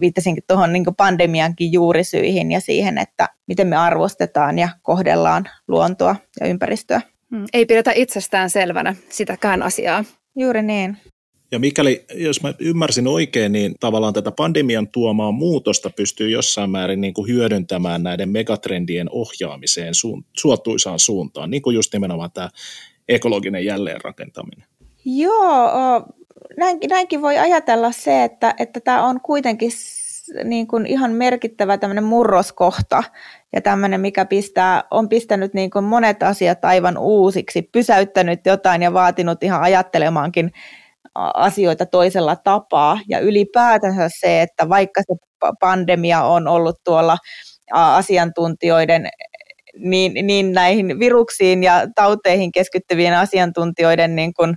viittasinkin 0.00 0.45
tuohon 0.47 0.73
niin 0.73 0.85
pandemiankin 0.97 1.73
juurisyihin 1.73 2.52
ja 2.52 2.61
siihen, 2.61 2.99
että 2.99 3.28
miten 3.47 3.67
me 3.67 3.76
arvostetaan 3.76 4.59
ja 4.59 4.69
kohdellaan 4.83 5.49
luontoa 5.69 6.17
ja 6.40 6.47
ympäristöä. 6.47 7.00
Hmm, 7.31 7.45
ei 7.52 7.67
pidetä 7.67 7.93
itsestään 7.95 8.50
selvänä 8.50 8.95
sitäkään 9.09 9.62
asiaa. 9.62 10.05
Juuri 10.37 10.62
niin. 10.62 10.97
Ja 11.50 11.59
mikäli, 11.59 12.05
jos 12.14 12.43
mä 12.43 12.55
ymmärsin 12.59 13.07
oikein, 13.07 13.52
niin 13.52 13.75
tavallaan 13.81 14.14
tätä 14.14 14.33
pandemian 14.33 14.88
tuomaa 14.88 15.33
muutosta 15.33 15.90
pystyy 15.90 16.31
jossain 16.31 16.71
määrin 16.71 17.00
niin 17.00 17.14
kuin 17.14 17.28
hyödyntämään 17.28 18.02
näiden 18.02 18.28
megatrendien 18.28 19.11
ohjaamiseen 19.11 19.95
suun, 19.95 20.25
suotuisaan 20.37 20.99
suuntaan, 20.99 21.50
niin 21.50 21.62
kuin 21.62 21.75
just 21.75 21.93
nimenomaan 21.93 22.31
tämä 22.35 22.49
ekologinen 23.09 23.64
jälleenrakentaminen. 23.64 24.67
Joo, 25.05 25.71
näinkin, 26.57 26.90
näinkin 26.90 27.23
voi 27.23 27.38
ajatella 27.38 27.93
se, 27.93 28.25
että, 28.25 28.55
että 28.59 28.81
tämä 28.81 29.07
on 29.07 29.21
kuitenkin 29.21 29.71
niin 30.45 30.67
kuin 30.67 30.87
ihan 30.87 31.12
merkittävä 31.12 31.78
tämmöinen 31.78 32.05
murroskohta 32.05 33.02
ja 33.52 33.61
tämmöinen, 33.61 34.00
mikä 34.00 34.25
pistää, 34.25 34.85
on 34.90 35.09
pistänyt 35.09 35.55
niin 35.55 35.71
kuin 35.71 35.85
monet 35.85 36.23
asiat 36.23 36.64
aivan 36.64 36.99
uusiksi, 36.99 37.62
pysäyttänyt 37.62 38.47
jotain 38.47 38.83
ja 38.83 38.93
vaatinut 38.93 39.43
ihan 39.43 39.62
ajattelemaankin 39.62 40.52
asioita 41.34 41.87
toisella 41.87 42.37
tapaa. 42.37 43.00
Ja 43.08 43.18
ylipäätänsä 43.18 44.08
se, 44.20 44.42
että 44.42 44.68
vaikka 44.68 45.00
se 45.00 45.14
pandemia 45.60 46.22
on 46.25 46.48
ollut 46.48 46.76
tuolla 46.84 47.16
asiantuntijoiden 47.72 49.08
niin, 49.78 50.26
niin 50.26 50.52
näihin 50.52 50.98
viruksiin 50.98 51.62
ja 51.62 51.87
tauteihin 51.94 52.52
keskittyvien 52.52 53.16
asiantuntijoiden 53.16 54.16
niin 54.16 54.34
kuin, 54.34 54.54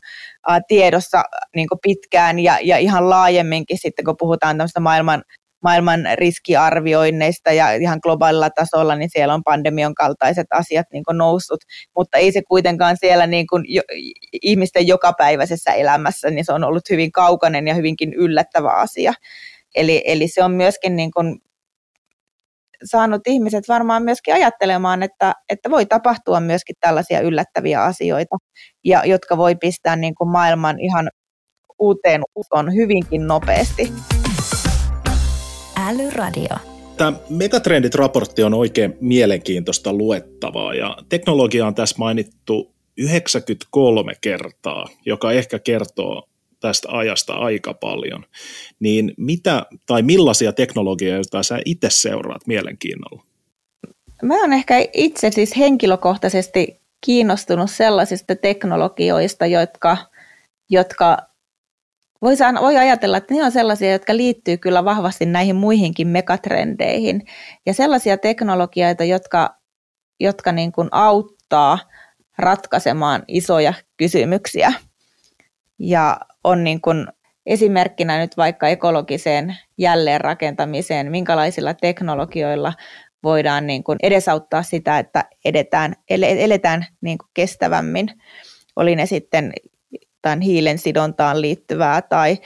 ä, 0.52 0.62
tiedossa 0.68 1.24
niin 1.56 1.68
kuin 1.68 1.80
pitkään 1.82 2.40
ja, 2.40 2.58
ja 2.64 2.78
ihan 2.78 3.10
laajemminkin 3.10 3.78
sitten, 3.78 4.06
kun 4.06 4.16
puhutaan 4.20 4.58
tämmöistä 4.58 4.80
maailman, 4.80 5.24
maailman 5.64 6.00
riskiarvioinneista 6.16 7.52
ja 7.52 7.74
ihan 7.74 8.00
globaalilla 8.04 8.50
tasolla, 8.50 8.96
niin 8.96 9.10
siellä 9.10 9.34
on 9.34 9.44
pandemion 9.44 9.96
kaltaiset 9.96 10.48
asiat 10.54 10.86
niin 10.94 11.04
kuin 11.04 11.18
noussut, 11.18 11.60
mutta 11.96 12.18
ei 12.18 12.32
se 12.32 12.42
kuitenkaan 12.48 12.98
siellä 13.00 13.28
niin 13.28 13.48
kuin 13.48 13.64
jo, 13.68 13.82
ihmisten 14.42 14.88
jokapäiväisessä 14.88 15.74
elämässä, 15.74 16.30
niin 16.30 16.46
se 16.46 16.54
on 16.54 16.64
ollut 16.64 16.90
hyvin 16.90 17.12
kaukainen 17.12 17.68
ja 17.68 17.74
hyvinkin 17.74 18.14
yllättävä 18.14 18.70
asia. 18.70 19.14
Eli, 19.76 20.04
eli 20.06 20.28
se 20.28 20.44
on 20.44 20.52
myöskin 20.52 20.96
niin 20.96 21.12
kuin 21.12 21.40
saanut 22.84 23.22
ihmiset 23.28 23.68
varmaan 23.68 24.04
myöskin 24.04 24.34
ajattelemaan, 24.34 25.04
että, 25.04 25.34
että 25.50 25.70
voi 25.70 25.86
tapahtua 25.86 26.40
myöskin 26.40 26.76
tällaisia 26.80 27.22
yllättäviä 27.22 27.84
asioita, 27.84 28.38
ja, 28.84 29.06
jotka 29.06 29.38
voi 29.38 29.56
pistää 29.56 29.96
niin 29.96 30.16
kuin 30.16 30.30
maailman 30.30 30.80
ihan 30.80 31.10
uuteen 31.80 32.22
uskoon 32.36 32.76
hyvinkin 32.76 33.28
nopeasti. 33.28 33.94
Älyradio. 35.88 36.56
Tämä 36.98 37.14
Megatrendit-raportti 37.30 38.44
on 38.44 38.54
oikein 38.54 38.98
mielenkiintoista 39.02 39.94
luettavaa, 39.94 40.74
ja 40.74 40.98
teknologia 41.10 41.68
on 41.68 41.76
tässä 41.76 41.96
mainittu 42.00 42.72
93 42.98 44.14
kertaa, 44.22 44.88
joka 45.06 45.32
ehkä 45.32 45.60
kertoo 45.60 46.28
tästä 46.60 46.88
ajasta 46.92 47.34
aika 47.34 47.74
paljon, 47.74 48.26
niin 48.80 49.14
mitä 49.18 49.66
tai 49.86 50.02
millaisia 50.02 50.54
teknologioita 50.54 51.44
sä 51.44 51.60
itse 51.66 51.88
seuraat 51.90 52.48
mielenkiinnolla? 52.48 53.24
Mä 54.22 54.42
oon 54.42 54.54
ehkä 54.54 54.86
itse 54.94 55.32
siis 55.32 55.58
henkilökohtaisesti 55.58 56.82
kiinnostunut 57.06 57.72
sellaisista 57.72 58.36
teknologioista, 58.36 59.46
jotka, 59.46 59.98
jotka 60.70 61.18
voi, 62.22 62.34
voi 62.62 62.78
ajatella, 62.78 63.18
että 63.18 63.34
ne 63.34 63.44
on 63.44 63.52
sellaisia, 63.52 63.92
jotka 63.92 64.18
liittyy 64.18 64.58
kyllä 64.58 64.86
vahvasti 64.86 65.26
näihin 65.26 65.56
muihinkin 65.56 66.08
megatrendeihin. 66.08 67.22
Ja 67.66 67.74
sellaisia 67.74 68.18
teknologioita, 68.18 69.04
jotka, 69.04 69.56
jotka 70.20 70.52
niin 70.52 70.72
kuin 70.72 70.90
auttaa 70.92 71.80
ratkaisemaan 72.38 73.24
isoja 73.28 73.74
kysymyksiä. 73.98 74.74
Ja 75.80 76.20
on 76.44 76.64
niin 76.64 76.82
kuin 76.82 77.08
esimerkkinä 77.46 78.20
nyt 78.20 78.38
vaikka 78.38 78.68
ekologiseen 78.68 79.58
jälleenrakentamiseen, 79.78 81.12
minkälaisilla 81.12 81.74
teknologioilla 81.74 82.74
voidaan 83.24 83.68
niin 83.68 83.84
kuin 83.84 84.00
edesauttaa 84.04 84.64
sitä, 84.64 85.00
että 85.00 85.26
edetään, 85.46 85.96
eletään 86.10 86.86
niin 87.02 87.18
kuin 87.18 87.30
kestävämmin. 87.34 88.08
Oli 88.76 88.96
ne 88.96 89.06
sitten 89.06 89.54
tämän 90.22 90.42
hiilen 90.42 90.78
sidontaan 90.78 91.42
liittyvää 91.42 92.02
tai, 92.02 92.38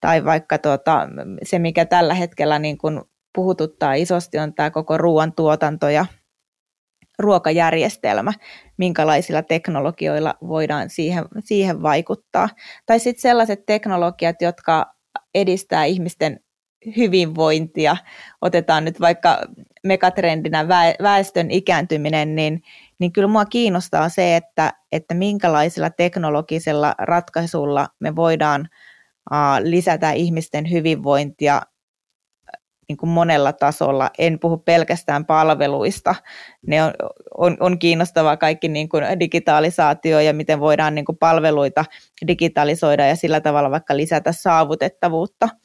tai 0.00 0.24
vaikka 0.24 0.58
tuota, 0.58 1.08
se, 1.42 1.58
mikä 1.58 1.84
tällä 1.84 2.14
hetkellä 2.14 2.58
niin 2.58 2.78
kuin 2.78 3.00
puhututtaa 3.34 3.94
isosti, 3.94 4.38
on 4.38 4.54
tämä 4.54 4.70
koko 4.70 4.98
ruoantuotanto 4.98 5.88
ja 5.88 6.06
ruokajärjestelmä, 7.18 8.32
minkälaisilla 8.76 9.42
teknologioilla 9.42 10.34
voidaan 10.48 10.90
siihen, 10.90 11.24
siihen 11.44 11.82
vaikuttaa. 11.82 12.48
Tai 12.86 12.98
sitten 13.00 13.22
sellaiset 13.22 13.66
teknologiat, 13.66 14.42
jotka 14.42 14.94
edistää 15.34 15.84
ihmisten 15.84 16.40
hyvinvointia. 16.96 17.96
Otetaan 18.40 18.84
nyt 18.84 19.00
vaikka 19.00 19.40
megatrendinä 19.84 20.68
väestön 21.02 21.50
ikääntyminen, 21.50 22.34
niin, 22.34 22.62
niin 22.98 23.12
kyllä 23.12 23.28
mua 23.28 23.44
kiinnostaa 23.44 24.08
se, 24.08 24.36
että, 24.36 24.72
että 24.92 25.14
minkälaisilla 25.14 25.90
teknologisella 25.90 26.94
ratkaisulla 26.98 27.88
me 28.00 28.16
voidaan 28.16 28.68
lisätä 29.62 30.12
ihmisten 30.12 30.70
hyvinvointia 30.70 31.62
niin 32.88 32.96
kuin 32.96 33.10
monella 33.10 33.52
tasolla. 33.52 34.10
En 34.18 34.38
puhu 34.38 34.58
pelkästään 34.58 35.24
palveluista. 35.24 36.14
Ne 36.66 36.84
on, 36.84 36.92
on, 37.38 37.56
on 37.60 37.78
kiinnostavaa 37.78 38.36
kaikki 38.36 38.68
niin 38.68 38.88
kuin 38.88 39.04
digitalisaatio 39.20 40.20
ja 40.20 40.32
miten 40.34 40.60
voidaan 40.60 40.94
niin 40.94 41.04
kuin 41.04 41.18
palveluita 41.18 41.84
digitalisoida 42.26 43.06
ja 43.06 43.16
sillä 43.16 43.40
tavalla 43.40 43.70
vaikka 43.70 43.96
lisätä 43.96 44.32
saavutettavuutta– 44.32 45.48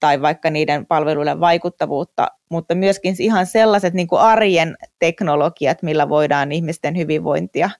tai 0.00 0.22
vaikka 0.22 0.50
niiden 0.50 0.86
palveluiden 0.86 1.40
vaikuttavuutta, 1.40 2.28
mutta 2.50 2.74
myöskin 2.74 3.14
ihan 3.18 3.46
sellaiset 3.46 3.94
niin 3.94 4.08
kuin 4.08 4.20
arjen 4.20 4.76
teknologiat, 4.98 5.82
millä 5.82 6.08
voidaan 6.08 6.52
ihmisten 6.52 6.96
hyvinvointia 6.96 7.70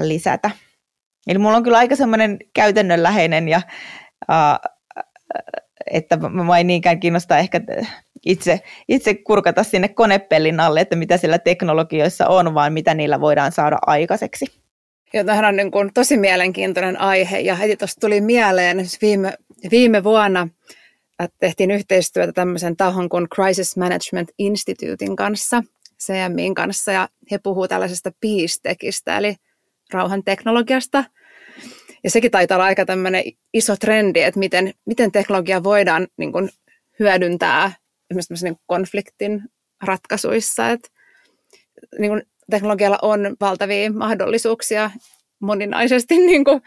lisätä. 0.00 0.50
Eli 1.26 1.38
mulla 1.38 1.56
on 1.56 1.62
kyllä 1.62 1.78
aika 1.78 1.96
semmoinen 1.96 2.38
käytännönläheinen 2.54 3.48
ja 3.48 3.62
että 5.90 6.16
mä 6.16 6.58
en 6.58 6.66
niinkään 6.66 7.00
kiinnosta 7.00 7.38
ehkä 7.38 7.60
itse, 8.26 8.60
itse 8.88 9.14
kurkata 9.14 9.64
sinne 9.64 9.88
konepellin 9.88 10.60
alle, 10.60 10.80
että 10.80 10.96
mitä 10.96 11.16
siellä 11.16 11.38
teknologioissa 11.38 12.26
on, 12.26 12.54
vaan 12.54 12.72
mitä 12.72 12.94
niillä 12.94 13.20
voidaan 13.20 13.52
saada 13.52 13.78
aikaiseksi. 13.86 14.59
Tämähän 15.12 15.44
on 15.44 15.56
niin 15.56 15.70
kuin 15.70 15.90
tosi 15.94 16.16
mielenkiintoinen 16.16 17.00
aihe 17.00 17.38
ja 17.38 17.54
heti 17.54 17.76
tuosta 17.76 18.00
tuli 18.00 18.20
mieleen 18.20 18.78
viime 19.00 19.32
viime 19.70 20.04
vuonna 20.04 20.48
äh, 21.20 21.28
tehtiin 21.40 21.70
yhteistyötä 21.70 22.32
tämmöisen 22.32 22.76
tahon 22.76 23.08
kuin 23.08 23.28
Crisis 23.28 23.76
Management 23.76 24.30
Institutein 24.38 25.16
kanssa, 25.16 25.62
CMIin 26.02 26.54
kanssa, 26.54 26.92
ja 26.92 27.08
he 27.30 27.38
puhuu 27.38 27.68
tällaisesta 27.68 28.12
peace 28.20 28.76
eli 29.18 29.36
rauhan 29.92 30.24
teknologiasta. 30.24 31.04
Ja 32.04 32.10
sekin 32.10 32.30
taitaa 32.30 32.56
olla 32.56 32.64
aika 32.64 32.84
tämmöinen 32.84 33.24
iso 33.54 33.76
trendi, 33.76 34.20
että 34.20 34.40
miten, 34.40 34.74
miten 34.86 35.12
teknologia 35.12 35.64
voidaan 35.64 36.06
niin 36.16 36.32
kuin, 36.32 36.50
hyödyntää 36.98 37.72
esimerkiksi 38.10 38.44
niin 38.44 38.60
konfliktin 38.66 39.42
ratkaisuissa. 39.82 40.70
Että, 40.70 40.88
niin 41.98 42.10
kuin, 42.10 42.22
teknologialla 42.50 42.98
on 43.02 43.36
valtavia 43.40 43.92
mahdollisuuksia 43.92 44.90
moninaisesti 45.40 46.18
niin 46.26 46.44
kuin 46.44 46.62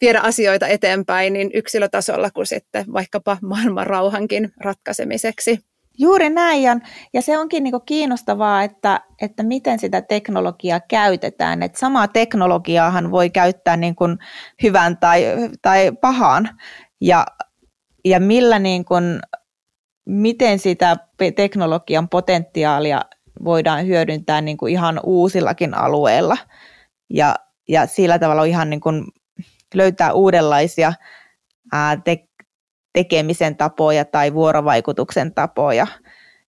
viedä 0.00 0.20
asioita 0.20 0.66
eteenpäin 0.66 1.32
niin 1.32 1.50
yksilötasolla 1.54 2.30
kuin 2.30 2.46
sitten 2.46 2.84
vaikkapa 2.92 3.36
maailman 3.42 3.86
rauhankin 3.86 4.52
ratkaisemiseksi. 4.60 5.58
Juuri 5.98 6.30
näin, 6.30 6.62
ja, 6.62 6.76
ja 7.12 7.22
se 7.22 7.38
onkin 7.38 7.64
niin 7.64 7.74
kiinnostavaa, 7.86 8.62
että, 8.62 9.00
että 9.22 9.42
miten 9.42 9.78
sitä 9.78 10.02
teknologiaa 10.02 10.80
käytetään. 10.80 11.62
Että 11.62 11.78
samaa 11.78 12.08
teknologiaahan 12.08 13.10
voi 13.10 13.30
käyttää 13.30 13.76
niin 13.76 13.94
kuin 13.94 14.18
hyvän 14.62 14.96
tai, 14.98 15.24
tai 15.62 15.92
pahaan, 16.00 16.48
ja, 17.00 17.26
ja 18.04 18.20
millä 18.20 18.58
niin 18.58 18.84
kuin, 18.84 19.20
miten 20.06 20.58
sitä 20.58 20.96
teknologian 21.36 22.08
potentiaalia 22.08 23.00
voidaan 23.44 23.86
hyödyntää 23.86 24.40
niin 24.40 24.56
kuin 24.56 24.72
ihan 24.72 25.00
uusillakin 25.02 25.74
alueilla. 25.74 26.36
Ja, 27.10 27.34
ja 27.68 27.86
sillä 27.86 28.18
tavalla 28.18 28.44
ihan 28.44 28.70
niin 28.70 28.80
kuin 28.80 29.04
löytää 29.74 30.12
uudenlaisia 30.12 30.92
ää, 31.72 31.96
te- 31.96 32.28
tekemisen 32.92 33.56
tapoja 33.56 34.04
tai 34.04 34.34
vuorovaikutuksen 34.34 35.34
tapoja, 35.34 35.86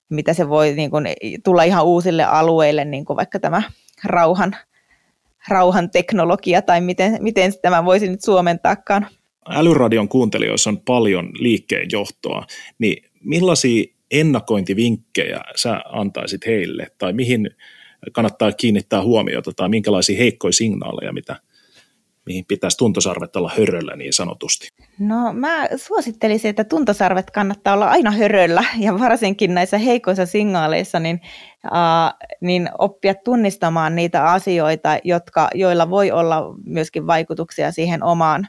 mitä 0.08 0.34
se 0.34 0.48
voi 0.48 0.72
niin 0.72 0.90
kuin, 0.90 1.06
tulla 1.44 1.62
ihan 1.62 1.84
uusille 1.84 2.24
alueille, 2.24 2.84
niin 2.84 3.04
kuin 3.04 3.16
vaikka 3.16 3.40
tämä 3.40 3.62
rauhan, 4.04 4.56
rauhan 5.48 5.90
teknologia 5.90 6.62
tai 6.62 6.80
miten, 6.80 7.18
miten 7.20 7.52
tämä 7.62 7.84
voisi 7.84 8.08
nyt 8.08 8.22
suomentaakaan. 8.22 9.06
Älyradion 9.48 10.08
kuuntelijoissa 10.08 10.70
on 10.70 10.80
paljon 10.80 11.30
liikkeenjohtoa, 11.38 12.46
niin 12.78 13.10
millaisia 13.24 13.95
ennakointivinkkejä 14.10 15.40
sä 15.56 15.80
antaisit 15.92 16.46
heille 16.46 16.86
tai 16.98 17.12
mihin 17.12 17.50
kannattaa 18.12 18.52
kiinnittää 18.52 19.02
huomiota 19.02 19.52
tai 19.56 19.68
minkälaisia 19.68 20.18
heikkoja 20.18 20.52
signaaleja, 20.52 21.12
mitä, 21.12 21.36
mihin 22.26 22.44
pitäisi 22.48 22.76
tuntosarvet 22.76 23.36
olla 23.36 23.52
höröllä 23.56 23.96
niin 23.96 24.12
sanotusti? 24.12 24.68
No 24.98 25.32
mä 25.32 25.68
suosittelisin, 25.76 26.48
että 26.48 26.64
tuntosarvet 26.64 27.30
kannattaa 27.30 27.74
olla 27.74 27.90
aina 27.90 28.10
höröllä 28.10 28.64
ja 28.78 28.98
varsinkin 28.98 29.54
näissä 29.54 29.78
heikoissa 29.78 30.26
signaaleissa 30.26 31.00
niin, 31.00 31.20
äh, 31.64 32.28
niin 32.40 32.68
oppia 32.78 33.14
tunnistamaan 33.14 33.94
niitä 33.96 34.24
asioita, 34.24 34.98
jotka, 35.04 35.48
joilla 35.54 35.90
voi 35.90 36.10
olla 36.10 36.54
myöskin 36.64 37.06
vaikutuksia 37.06 37.72
siihen 37.72 38.02
omaan 38.02 38.48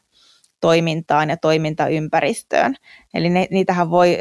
toimintaan 0.62 1.30
ja 1.30 1.38
toimintaympäristöön. 1.38 2.76
Eli 3.14 3.30
ne, 3.30 3.48
niitähän 3.52 3.90
voi 3.90 4.18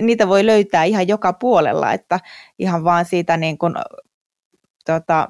niitä 0.00 0.28
voi 0.28 0.46
löytää 0.46 0.84
ihan 0.84 1.08
joka 1.08 1.32
puolella, 1.32 1.92
että 1.92 2.20
ihan 2.58 2.84
vaan 2.84 3.04
siitä 3.04 3.36
niin 3.36 3.58
kuin, 3.58 3.74
tota, 4.84 5.28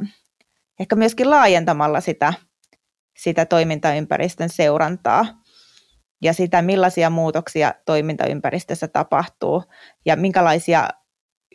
ehkä 0.81 0.97
myöskin 0.97 1.31
laajentamalla 1.31 2.01
sitä, 2.01 2.33
sitä 3.19 3.47
toimintaympäristön 3.47 4.49
seurantaa 4.49 5.27
ja 6.23 6.33
sitä, 6.33 6.63
millaisia 6.63 7.11
muutoksia 7.11 7.75
toimintaympäristössä 7.87 8.89
tapahtuu 8.89 9.63
ja 10.07 10.17
minkälaisia 10.17 10.89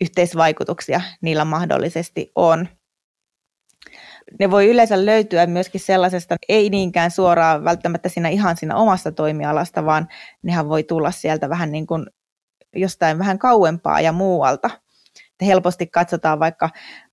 yhteisvaikutuksia 0.01 1.01
niillä 1.21 1.45
mahdollisesti 1.45 2.31
on. 2.35 2.67
Ne 4.39 4.51
voi 4.51 4.67
yleensä 4.67 5.05
löytyä 5.05 5.45
myöskin 5.45 5.81
sellaisesta, 5.81 6.35
ei 6.49 6.69
niinkään 6.69 7.11
suoraan 7.11 7.63
välttämättä 7.63 8.09
siinä 8.09 8.29
ihan 8.29 8.57
siinä 8.57 8.75
omasta 8.75 9.11
toimialasta, 9.11 9.85
vaan 9.85 10.07
nehän 10.43 10.69
voi 10.69 10.83
tulla 10.83 11.11
sieltä 11.11 11.49
vähän 11.49 11.71
niin 11.71 11.87
kuin 11.87 12.05
jostain 12.75 13.19
vähän 13.19 13.39
kauempaa 13.39 14.01
ja 14.01 14.11
muualta. 14.11 14.69
Että 15.31 15.45
helposti 15.45 15.87
katsotaan 15.87 16.39
vaikka 16.39 16.69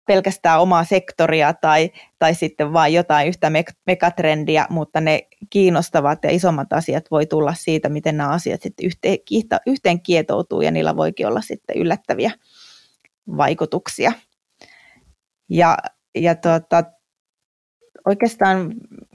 pelkästään 0.07 0.61
omaa 0.61 0.85
sektoria 0.85 1.53
tai, 1.53 1.91
tai 2.19 2.35
sitten 2.35 2.73
vain 2.73 2.95
jotain 2.95 3.29
yhtä 3.29 3.51
megatrendiä, 3.87 4.67
mutta 4.71 5.01
ne 5.01 5.29
kiinnostavat 5.51 6.25
ja 6.25 6.31
isommat 6.31 6.73
asiat 6.73 7.11
voi 7.11 7.27
tulla 7.27 7.55
siitä, 7.55 7.89
miten 7.89 8.17
nämä 8.17 8.31
asiat 8.31 8.63
sitten 8.63 8.87
yhteen, 8.87 9.19
yhteen 9.67 10.03
kietoutuu 10.03 10.61
ja 10.61 10.71
niillä 10.71 10.97
voikin 10.97 11.27
olla 11.27 11.41
sitten 11.41 11.77
yllättäviä 11.77 12.31
vaikutuksia. 13.37 14.13
Ja, 15.51 15.77
ja 16.15 16.35
tuota, 16.35 16.85
oikeastaan 18.07 18.75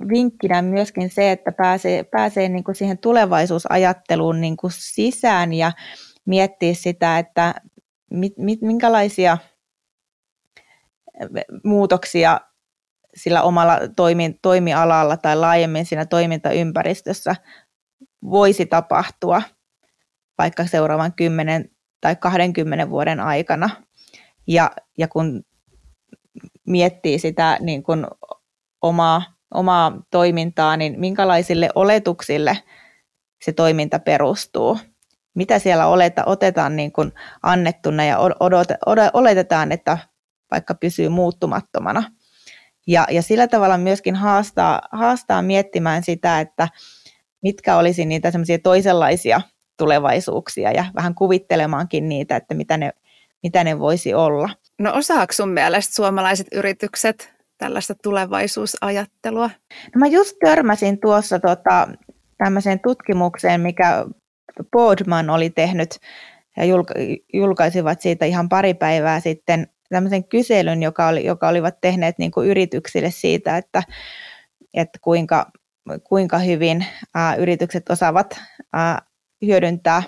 vinkkinä 0.09 0.61
myöskin 0.61 1.09
se, 1.09 1.31
että 1.31 1.51
pääsee, 1.51 2.03
pääsee 2.03 2.49
niin 2.49 2.63
kuin 2.63 2.75
siihen 2.75 2.97
tulevaisuusajatteluun 2.97 4.41
niin 4.41 4.57
kuin 4.57 4.71
sisään 4.75 5.53
ja, 5.53 5.71
miettiä 6.25 6.73
sitä, 6.73 7.19
että 7.19 7.55
mit, 8.11 8.33
mit, 8.37 8.61
minkälaisia 8.61 9.37
muutoksia 11.63 12.39
sillä 13.15 13.41
omalla 13.41 13.79
toimi, 13.95 14.39
toimialalla 14.41 15.17
tai 15.17 15.35
laajemmin 15.35 15.85
siinä 15.85 16.05
toimintaympäristössä 16.05 17.35
voisi 18.23 18.65
tapahtua 18.65 19.41
vaikka 20.37 20.65
seuraavan 20.65 21.13
10 21.13 21.69
tai 22.01 22.15
20 22.15 22.89
vuoden 22.89 23.19
aikana. 23.19 23.69
Ja, 24.47 24.71
ja 24.97 25.07
kun 25.07 25.43
miettii 26.67 27.19
sitä 27.19 27.57
niin 27.59 27.83
kuin 27.83 28.07
omaa, 28.81 29.23
omaa 29.53 30.01
toimintaa, 30.11 30.77
niin 30.77 30.99
minkälaisille 30.99 31.69
oletuksille 31.75 32.57
se 33.45 33.51
toiminta 33.53 33.99
perustuu. 33.99 34.77
Mitä 35.35 35.59
siellä 35.59 35.87
oleta, 35.87 36.23
otetaan 36.25 36.75
niin 36.75 36.91
kuin 36.91 37.11
annettuna 37.43 38.05
ja 38.05 38.19
odot, 38.39 38.67
oletetaan, 39.13 39.71
että 39.71 39.97
vaikka 40.51 40.73
pysyy 40.73 41.09
muuttumattomana. 41.09 42.03
Ja, 42.87 43.07
ja 43.11 43.21
sillä 43.21 43.47
tavalla 43.47 43.77
myöskin 43.77 44.15
haastaa, 44.15 44.81
haastaa 44.91 45.41
miettimään 45.41 46.03
sitä, 46.03 46.39
että 46.39 46.67
mitkä 47.43 47.77
olisi 47.77 48.05
niitä 48.05 48.31
semmoisia 48.31 48.59
toisenlaisia 48.59 49.41
tulevaisuuksia 49.77 50.71
ja 50.71 50.85
vähän 50.95 51.15
kuvittelemaankin 51.15 52.09
niitä, 52.09 52.35
että 52.35 52.53
mitä 52.53 52.77
ne, 52.77 52.91
mitä 53.43 53.63
ne 53.63 53.79
voisi 53.79 54.13
olla. 54.13 54.49
No 54.79 54.93
osaako 54.93 55.33
sun 55.33 55.49
mielestä 55.49 55.95
suomalaiset 55.95 56.47
yritykset 56.51 57.33
tällaista 57.57 57.95
tulevaisuusajattelua? 58.03 59.49
No 59.95 59.99
mä 59.99 60.07
just 60.07 60.35
törmäsin 60.45 60.99
tuossa 60.99 61.39
tota, 61.39 61.87
tämmöiseen 62.37 62.79
tutkimukseen, 62.79 63.61
mikä 63.61 64.05
Boardman 64.71 65.29
oli 65.29 65.49
tehnyt 65.49 65.99
ja 66.57 66.63
julkaisivat 67.33 68.01
siitä 68.01 68.25
ihan 68.25 68.49
pari 68.49 68.73
päivää 68.73 69.19
sitten 69.19 69.67
tämmöisen 69.89 70.23
kyselyn, 70.23 70.83
joka, 70.83 71.07
oli, 71.07 71.25
joka 71.25 71.47
olivat 71.47 71.81
tehneet 71.81 72.17
niin 72.17 72.31
kuin 72.31 72.47
yrityksille 72.47 73.11
siitä, 73.11 73.57
että, 73.57 73.83
että 74.73 74.99
kuinka, 75.01 75.51
kuinka 76.03 76.39
hyvin 76.39 76.85
ää, 77.15 77.35
yritykset 77.35 77.89
osaavat 77.89 78.39
ää, 78.73 79.01
hyödyntää 79.45 80.03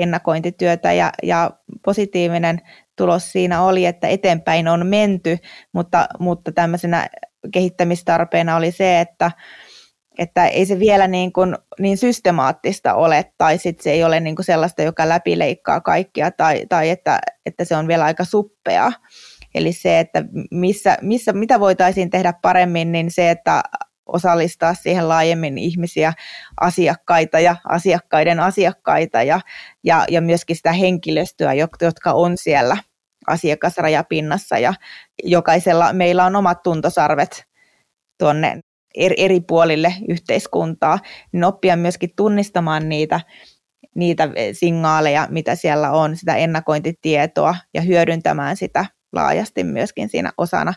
ennakointityötä 0.00 0.92
ja, 0.92 1.12
ja 1.22 1.50
positiivinen 1.84 2.60
tulos 2.96 3.32
siinä 3.32 3.62
oli, 3.62 3.86
että 3.86 4.08
eteenpäin 4.08 4.68
on 4.68 4.86
menty, 4.86 5.38
mutta, 5.72 6.08
mutta 6.18 6.52
tämmöisenä 6.52 7.08
kehittämistarpeena 7.52 8.56
oli 8.56 8.70
se, 8.70 9.00
että, 9.00 9.30
että 10.18 10.46
ei 10.46 10.66
se 10.66 10.78
vielä 10.78 11.08
niin, 11.08 11.32
kuin, 11.32 11.56
niin 11.80 11.98
systemaattista 11.98 12.94
ole, 12.94 13.32
tai 13.38 13.58
sitten 13.58 13.84
se 13.84 13.90
ei 13.90 14.04
ole 14.04 14.20
niin 14.20 14.36
kuin 14.36 14.46
sellaista, 14.46 14.82
joka 14.82 15.08
läpileikkaa 15.08 15.80
kaikkia, 15.80 16.30
tai, 16.30 16.66
tai 16.68 16.90
että, 16.90 17.20
että 17.46 17.64
se 17.64 17.76
on 17.76 17.88
vielä 17.88 18.04
aika 18.04 18.24
suppea. 18.24 18.92
Eli 19.54 19.72
se, 19.72 20.00
että 20.00 20.24
missä, 20.50 20.98
missä, 21.02 21.32
mitä 21.32 21.60
voitaisiin 21.60 22.10
tehdä 22.10 22.32
paremmin, 22.42 22.92
niin 22.92 23.10
se, 23.10 23.30
että 23.30 23.62
osallistaa 24.06 24.74
siihen 24.74 25.08
laajemmin 25.08 25.58
ihmisiä, 25.58 26.12
asiakkaita 26.60 27.40
ja 27.40 27.56
asiakkaiden 27.68 28.40
asiakkaita 28.40 29.22
ja, 29.22 29.40
ja, 29.84 30.04
ja 30.10 30.20
myöskin 30.20 30.56
sitä 30.56 30.72
henkilöstöä, 30.72 31.52
jotka 31.80 32.12
on 32.12 32.32
siellä 32.36 32.76
asiakasrajapinnassa 33.26 34.58
ja 34.58 34.74
jokaisella 35.24 35.92
meillä 35.92 36.24
on 36.24 36.36
omat 36.36 36.62
tuntosarvet 36.62 37.44
tuonne 38.18 38.60
eri 38.96 39.40
puolille 39.40 39.94
yhteiskuntaa, 40.08 40.98
niin 41.32 41.44
oppia 41.44 41.76
myöskin 41.76 42.10
tunnistamaan 42.16 42.88
niitä, 42.88 43.20
niitä 43.94 44.28
signaaleja, 44.52 45.28
mitä 45.30 45.54
siellä 45.54 45.90
on, 45.90 46.16
sitä 46.16 46.36
ennakointitietoa 46.36 47.56
ja 47.74 47.80
hyödyntämään 47.80 48.56
sitä 48.56 48.86
laajasti 49.12 49.64
myöskin 49.64 50.08
siinä 50.08 50.32
osana, 50.38 50.74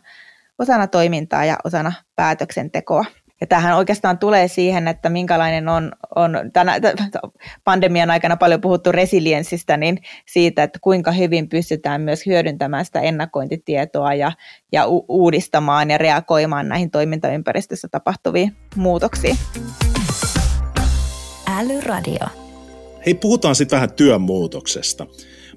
osana 0.60 0.88
toimintaa 0.88 1.46
ja 1.46 1.58
osana 1.64 1.94
päätöksentekoa. 2.16 3.06
Ja 3.42 3.48
tähän 3.48 3.78
oikeastaan 3.78 4.18
tulee 4.18 4.48
siihen, 4.48 4.88
että 4.88 5.10
minkälainen 5.10 5.70
on, 5.70 5.92
on 6.16 6.32
tänä, 6.54 6.80
pandemian 7.64 8.12
aikana 8.12 8.38
paljon 8.38 8.62
puhuttu 8.62 8.92
resilienssistä, 8.92 9.78
niin 9.78 10.02
siitä, 10.26 10.64
että 10.64 10.80
kuinka 10.82 11.12
hyvin 11.12 11.50
pystytään 11.50 12.02
myös 12.02 12.26
hyödyntämään 12.26 12.86
sitä 12.86 13.00
ennakointitietoa 13.00 14.14
ja, 14.14 14.32
ja 14.72 14.88
u- 14.88 15.06
uudistamaan 15.08 15.90
ja 15.90 15.98
reagoimaan 15.98 16.70
näihin 16.70 16.92
toimintaympäristössä 16.92 17.88
tapahtuviin 17.92 18.56
muutoksiin. 18.76 19.38
Älyradio. 21.48 22.28
Hei, 23.06 23.14
puhutaan 23.14 23.56
sitten 23.56 23.78
vähän 23.78 23.94
työn 23.94 24.22
muutoksesta. 24.22 25.08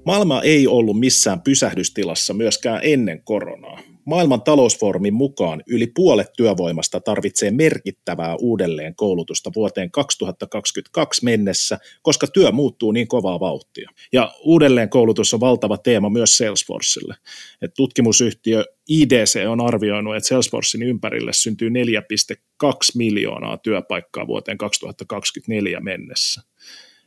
Maailma 0.06 0.42
ei 0.42 0.66
ollut 0.66 1.00
missään 1.00 1.40
pysähdystilassa 1.40 2.34
myöskään 2.34 2.80
ennen 2.82 3.22
koronaa. 3.22 3.78
Maailman 4.04 4.42
talousfoorumin 4.42 5.14
mukaan 5.14 5.62
yli 5.66 5.86
puolet 5.86 6.32
työvoimasta 6.36 7.00
tarvitsee 7.00 7.50
merkittävää 7.50 8.36
uudelleen 8.36 8.94
koulutusta 8.94 9.50
vuoteen 9.56 9.90
2022 9.90 11.24
mennessä, 11.24 11.78
koska 12.02 12.26
työ 12.26 12.52
muuttuu 12.52 12.92
niin 12.92 13.08
kovaa 13.08 13.40
vauhtia. 13.40 13.90
Ja 14.12 14.32
uudelleen 14.40 14.88
koulutus 14.88 15.34
on 15.34 15.40
valtava 15.40 15.78
teema 15.78 16.10
myös 16.10 16.36
Salesforcelle. 16.36 17.14
Et 17.62 17.74
tutkimusyhtiö 17.76 18.64
IDC 18.88 19.48
on 19.48 19.60
arvioinut, 19.60 20.16
että 20.16 20.28
Salesforcein 20.28 20.82
ympärille 20.82 21.32
syntyy 21.32 21.68
4,2 21.68 22.66
miljoonaa 22.94 23.56
työpaikkaa 23.56 24.26
vuoteen 24.26 24.58
2024 24.58 25.80
mennessä. 25.80 26.42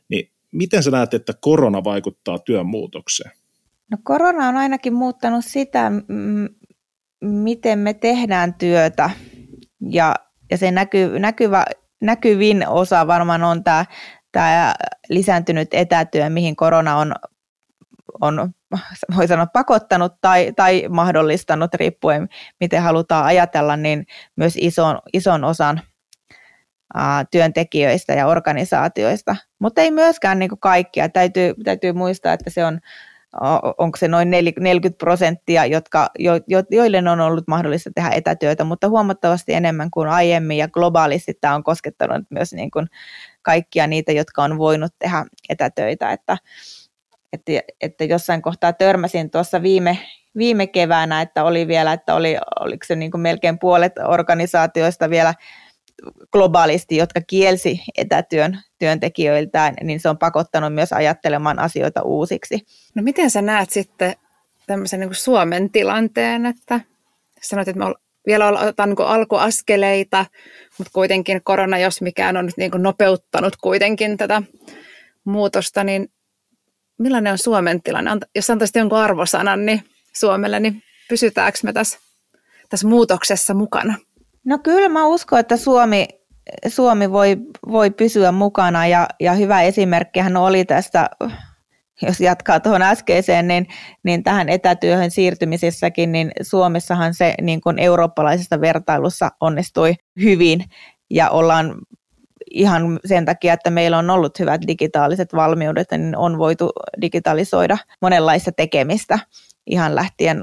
Niin 0.08 0.30
miten 0.52 0.82
sä 0.82 0.90
näet, 0.90 1.14
että 1.14 1.32
korona 1.40 1.84
vaikuttaa 1.84 2.38
työn 2.38 2.66
muutokseen? 2.66 3.30
No 3.90 3.98
korona 4.02 4.48
on 4.48 4.56
ainakin 4.56 4.94
muuttanut 4.94 5.44
sitä, 5.44 5.92
miten 7.20 7.78
me 7.78 7.94
tehdään 7.94 8.54
työtä 8.54 9.10
ja, 9.90 10.14
ja 10.50 10.58
se 10.58 10.70
näky, 10.70 11.18
näkyvä, 11.18 11.64
näkyvin 12.00 12.68
osa 12.68 13.06
varmaan 13.06 13.44
on 13.44 13.64
tämä, 13.64 13.84
tämä 14.32 14.74
lisääntynyt 15.08 15.68
etätyö, 15.74 16.30
mihin 16.30 16.56
korona 16.56 16.96
on, 16.96 17.14
on 18.20 18.50
voi 19.16 19.28
sanoa 19.28 19.46
pakottanut 19.46 20.12
tai, 20.20 20.52
tai 20.56 20.84
mahdollistanut, 20.88 21.74
riippuen 21.74 22.28
miten 22.60 22.82
halutaan 22.82 23.24
ajatella, 23.24 23.76
niin 23.76 24.06
myös 24.36 24.54
ison, 24.56 24.98
ison 25.12 25.44
osan 25.44 25.80
työntekijöistä 27.30 28.12
ja 28.12 28.26
organisaatioista. 28.26 29.36
Mutta 29.58 29.80
ei 29.80 29.90
myöskään 29.90 30.38
niin 30.38 30.50
kaikkia. 30.60 31.08
Täytyy, 31.08 31.54
täytyy 31.64 31.92
muistaa, 31.92 32.32
että 32.32 32.50
se 32.50 32.64
on 32.64 32.80
onko 33.78 33.96
se 33.96 34.08
noin 34.08 34.30
40 34.30 34.98
prosenttia, 34.98 35.66
jotka, 35.66 36.10
jo, 36.18 36.32
jo, 36.46 36.62
joille 36.70 37.10
on 37.10 37.20
ollut 37.20 37.48
mahdollista 37.48 37.90
tehdä 37.94 38.10
etätyötä, 38.10 38.64
mutta 38.64 38.88
huomattavasti 38.88 39.54
enemmän 39.54 39.90
kuin 39.90 40.08
aiemmin. 40.08 40.56
Ja 40.56 40.68
globaalisti 40.68 41.34
tämä 41.40 41.54
on 41.54 41.64
koskettanut 41.64 42.26
myös 42.30 42.52
niin 42.52 42.70
kuin 42.70 42.86
kaikkia 43.42 43.86
niitä, 43.86 44.12
jotka 44.12 44.44
on 44.44 44.58
voinut 44.58 44.92
tehdä 44.98 45.24
etätöitä, 45.48 46.12
että, 46.12 46.36
että, 47.32 47.52
että 47.80 48.04
jossain 48.04 48.42
kohtaa 48.42 48.72
törmäsin 48.72 49.30
tuossa 49.30 49.62
viime, 49.62 49.98
viime 50.36 50.66
keväänä, 50.66 51.20
että 51.20 51.44
oli 51.44 51.68
vielä, 51.68 51.92
että 51.92 52.14
oli, 52.14 52.36
oliko 52.60 52.84
se 52.86 52.96
niin 52.96 53.10
kuin 53.10 53.20
melkein 53.20 53.58
puolet 53.58 53.92
organisaatioista 54.08 55.10
vielä 55.10 55.34
globaalisti, 56.32 56.96
jotka 56.96 57.20
kielsi 57.26 57.80
etätyön 57.96 58.60
työntekijöiltään, 58.78 59.74
niin 59.82 60.00
se 60.00 60.08
on 60.08 60.18
pakottanut 60.18 60.74
myös 60.74 60.92
ajattelemaan 60.92 61.58
asioita 61.58 62.02
uusiksi. 62.02 62.60
No 62.94 63.02
miten 63.02 63.30
sä 63.30 63.42
näet 63.42 63.70
sitten 63.70 64.14
tämmöisen 64.66 65.00
niin 65.00 65.14
Suomen 65.14 65.70
tilanteen, 65.70 66.46
että 66.46 66.80
sanoit, 67.42 67.68
että 67.68 67.84
me 67.84 67.94
vielä 68.26 68.48
otetaan 68.48 68.88
niin 68.88 69.06
alkuaskeleita, 69.06 70.26
mutta 70.78 70.90
kuitenkin 70.92 71.40
korona, 71.44 71.78
jos 71.78 72.02
mikään 72.02 72.36
on 72.36 72.46
nyt 72.46 72.56
niin 72.56 72.70
nopeuttanut 72.76 73.56
kuitenkin 73.56 74.16
tätä 74.16 74.42
muutosta, 75.24 75.84
niin 75.84 76.08
millainen 76.98 77.32
on 77.32 77.38
Suomen 77.38 77.82
tilanne? 77.82 78.10
Jos 78.34 78.50
antaisit 78.50 78.76
jonkun 78.76 78.98
arvosanan 78.98 79.66
niin 79.66 79.82
Suomelle, 80.12 80.60
niin 80.60 80.82
pysytäänkö 81.08 81.58
me 81.62 81.72
tässä, 81.72 81.98
tässä 82.68 82.88
muutoksessa 82.88 83.54
mukana? 83.54 83.94
No 84.46 84.58
kyllä 84.58 84.88
mä 84.88 85.06
uskon, 85.06 85.38
että 85.38 85.56
Suomi, 85.56 86.08
Suomi 86.68 87.10
voi, 87.12 87.36
voi 87.68 87.90
pysyä 87.90 88.32
mukana 88.32 88.86
ja, 88.86 89.08
ja 89.20 89.32
hyvä 89.32 89.62
esimerkkihän 89.62 90.36
oli 90.36 90.64
tästä, 90.64 91.10
jos 92.02 92.20
jatkaa 92.20 92.60
tuohon 92.60 92.82
äskeiseen, 92.82 93.48
niin, 93.48 93.66
niin 94.02 94.22
tähän 94.22 94.48
etätyöhön 94.48 95.10
siirtymisessäkin, 95.10 96.12
niin 96.12 96.32
Suomessahan 96.42 97.14
se 97.14 97.34
niin 97.42 97.60
kuin 97.60 97.78
eurooppalaisessa 97.78 98.60
vertailussa 98.60 99.30
onnistui 99.40 99.94
hyvin 100.22 100.64
ja 101.10 101.30
ollaan 101.30 101.74
ihan 102.50 103.00
sen 103.04 103.24
takia, 103.24 103.52
että 103.52 103.70
meillä 103.70 103.98
on 103.98 104.10
ollut 104.10 104.38
hyvät 104.38 104.60
digitaaliset 104.66 105.34
valmiudet, 105.34 105.90
niin 105.90 106.16
on 106.16 106.38
voitu 106.38 106.70
digitalisoida 107.00 107.78
monenlaista 108.02 108.52
tekemistä 108.52 109.18
ihan 109.66 109.94
lähtien 109.94 110.42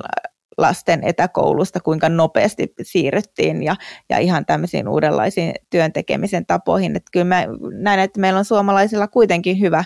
lasten 0.57 1.03
etäkoulusta, 1.03 1.79
kuinka 1.79 2.09
nopeasti 2.09 2.73
siirryttiin 2.81 3.63
ja, 3.63 3.75
ja 4.09 4.17
ihan 4.17 4.45
tämmöisiin 4.45 4.87
uudenlaisiin 4.87 5.53
työntekemisen 5.69 6.45
tapoihin. 6.45 6.95
Että 6.95 7.09
kyllä 7.11 7.25
mä 7.25 7.45
näen, 7.71 7.99
että 7.99 8.19
meillä 8.19 8.39
on 8.39 8.45
suomalaisilla 8.45 9.07
kuitenkin 9.07 9.59
hyvä, 9.59 9.83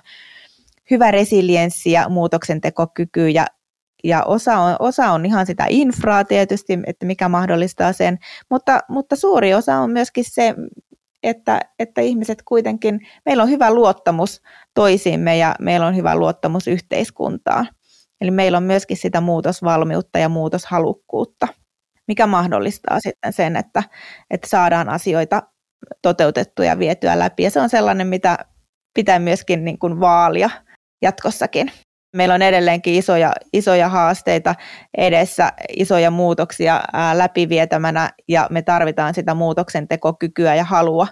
hyvä 0.91 1.12
resilienssi 1.12 1.91
ja 1.91 2.10
muutoksentekokyky 2.10 3.30
ja, 3.30 3.45
ja 4.03 4.23
osa, 4.23 4.58
on, 4.58 4.75
osa 4.80 5.12
on 5.12 5.25
ihan 5.25 5.45
sitä 5.45 5.65
infraa 5.69 6.23
tietysti, 6.23 6.80
että 6.88 7.06
mikä 7.06 7.30
mahdollistaa 7.30 7.93
sen, 7.93 8.17
mutta, 8.49 8.80
mutta 8.89 9.15
suuri 9.15 9.53
osa 9.53 9.75
on 9.75 9.91
myöskin 9.91 10.23
se, 10.27 10.56
että, 11.23 11.60
että 11.80 12.01
ihmiset 12.01 12.41
kuitenkin, 12.45 12.99
meillä 13.25 13.43
on 13.43 13.49
hyvä 13.49 13.73
luottamus 13.73 14.41
toisiimme 14.73 15.38
ja 15.38 15.56
meillä 15.60 15.88
on 15.88 15.95
hyvä 15.95 16.15
luottamus 16.15 16.67
yhteiskuntaan. 16.67 17.67
Eli 18.21 18.32
meillä 18.32 18.58
on 18.58 18.63
myöskin 18.63 18.97
sitä 18.97 19.21
muutosvalmiutta 19.21 20.19
ja 20.19 20.30
muutoshalukkuutta, 20.30 21.47
mikä 22.08 22.27
mahdollistaa 22.27 22.99
sitten 22.99 23.34
sen, 23.34 23.56
että, 23.56 23.84
että 24.30 24.49
saadaan 24.49 24.89
asioita 24.89 25.43
toteutettuja 26.01 26.69
ja 26.69 26.80
vietyä 26.80 27.19
läpi. 27.19 27.43
Ja 27.43 27.51
se 27.51 27.60
on 27.60 27.69
sellainen, 27.69 28.08
mitä 28.08 28.38
pitää 28.93 29.19
myöskin 29.19 29.65
niin 29.65 29.80
kuin 29.80 29.99
vaalia 29.99 30.49
jatkossakin. 31.01 31.71
Meillä 32.15 32.36
on 32.36 32.41
edelleenkin 32.41 32.93
isoja, 32.93 33.34
isoja 33.53 33.89
haasteita 33.89 34.56
edessä, 34.97 35.53
isoja 35.77 36.12
muutoksia 36.12 36.84
läpivietämänä 37.13 38.12
ja 38.27 38.47
me 38.51 38.62
tarvitaan 38.62 39.13
sitä 39.13 39.34
muutoksen 39.34 39.88
tekokykyä 39.88 40.56
ja 40.56 40.63
halua 40.63 41.08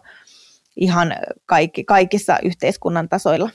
ihan 0.75 1.15
kaikki, 1.45 1.83
kaikissa 1.83 2.37
yhteiskunnan 2.43 3.09
tasoilla. 3.09 3.49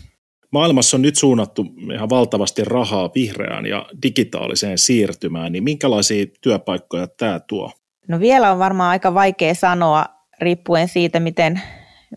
Maailmassa 0.52 0.96
on 0.96 1.02
nyt 1.02 1.16
suunnattu 1.16 1.66
ihan 1.94 2.08
valtavasti 2.08 2.64
rahaa 2.64 3.10
vihreään 3.14 3.66
ja 3.66 3.86
digitaaliseen 4.02 4.78
siirtymään, 4.78 5.52
niin 5.52 5.64
minkälaisia 5.64 6.26
työpaikkoja 6.40 7.06
tämä 7.06 7.40
tuo? 7.40 7.72
No 8.08 8.20
vielä 8.20 8.52
on 8.52 8.58
varmaan 8.58 8.90
aika 8.90 9.14
vaikea 9.14 9.54
sanoa 9.54 10.04
riippuen 10.40 10.88
siitä, 10.88 11.20
miten, 11.20 11.62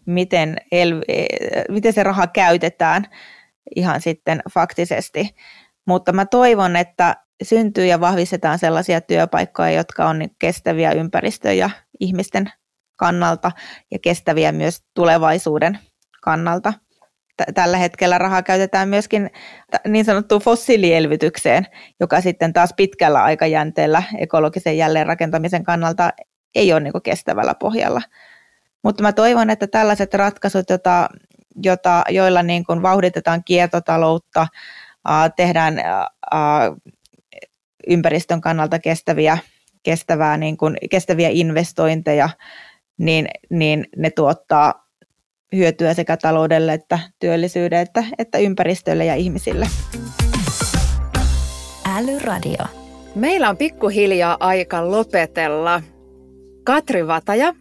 miten, 0.05 0.57
el, 0.71 1.01
miten 1.69 1.93
se 1.93 2.03
raha 2.03 2.27
käytetään 2.27 3.05
ihan 3.75 4.01
sitten 4.01 4.41
faktisesti. 4.53 5.35
Mutta 5.87 6.13
mä 6.13 6.25
toivon, 6.25 6.75
että 6.75 7.15
syntyy 7.43 7.85
ja 7.85 7.99
vahvistetaan 7.99 8.59
sellaisia 8.59 9.01
työpaikkoja, 9.01 9.71
jotka 9.71 10.09
on 10.09 10.21
kestäviä 10.39 10.91
ympäristön 10.91 11.57
ja 11.57 11.69
ihmisten 11.99 12.51
kannalta 12.95 13.51
ja 13.91 13.99
kestäviä 13.99 14.51
myös 14.51 14.83
tulevaisuuden 14.93 15.79
kannalta. 16.23 16.73
Tällä 17.53 17.77
hetkellä 17.77 18.17
rahaa 18.17 18.43
käytetään 18.43 18.89
myöskin 18.89 19.29
niin 19.87 20.05
sanottuun 20.05 20.41
fossiilielvytykseen, 20.41 21.67
joka 21.99 22.21
sitten 22.21 22.53
taas 22.53 22.73
pitkällä 22.77 23.23
aikajänteellä 23.23 24.03
ekologisen 24.17 24.77
jälleenrakentamisen 24.77 25.63
kannalta 25.63 26.09
ei 26.55 26.73
ole 26.73 26.79
niin 26.79 26.93
kestävällä 27.03 27.55
pohjalla. 27.59 28.01
Mutta 28.83 29.03
mä 29.03 29.13
toivon, 29.13 29.49
että 29.49 29.67
tällaiset 29.67 30.13
ratkaisut, 30.13 30.69
jota, 30.69 31.09
jota, 31.63 32.03
joilla 32.09 32.43
niin 32.43 32.65
kuin 32.65 32.81
vauhditetaan 32.81 33.43
kiertotaloutta, 33.43 34.47
tehdään 35.35 35.81
ympäristön 37.87 38.41
kannalta 38.41 38.79
kestäviä, 38.79 39.37
kestävää, 39.83 40.37
niin 40.37 40.57
kuin, 40.57 40.77
kestäviä 40.89 41.29
investointeja, 41.31 42.29
niin, 42.97 43.27
niin 43.49 43.87
ne 43.97 44.09
tuottaa 44.09 44.82
hyötyä 45.55 45.93
sekä 45.93 46.17
taloudelle 46.17 46.73
että 46.73 46.99
työllisyydelle 47.19 47.81
että, 47.81 48.03
että 48.17 48.37
ympäristölle 48.37 49.05
ja 49.05 49.15
ihmisille. 49.15 49.67
Älyradio. 51.97 52.65
Meillä 53.15 53.49
on 53.49 53.57
pikkuhiljaa 53.57 54.37
aika 54.39 54.91
lopetella. 54.91 55.81
Katri 56.63 57.07
Vataja, 57.07 57.53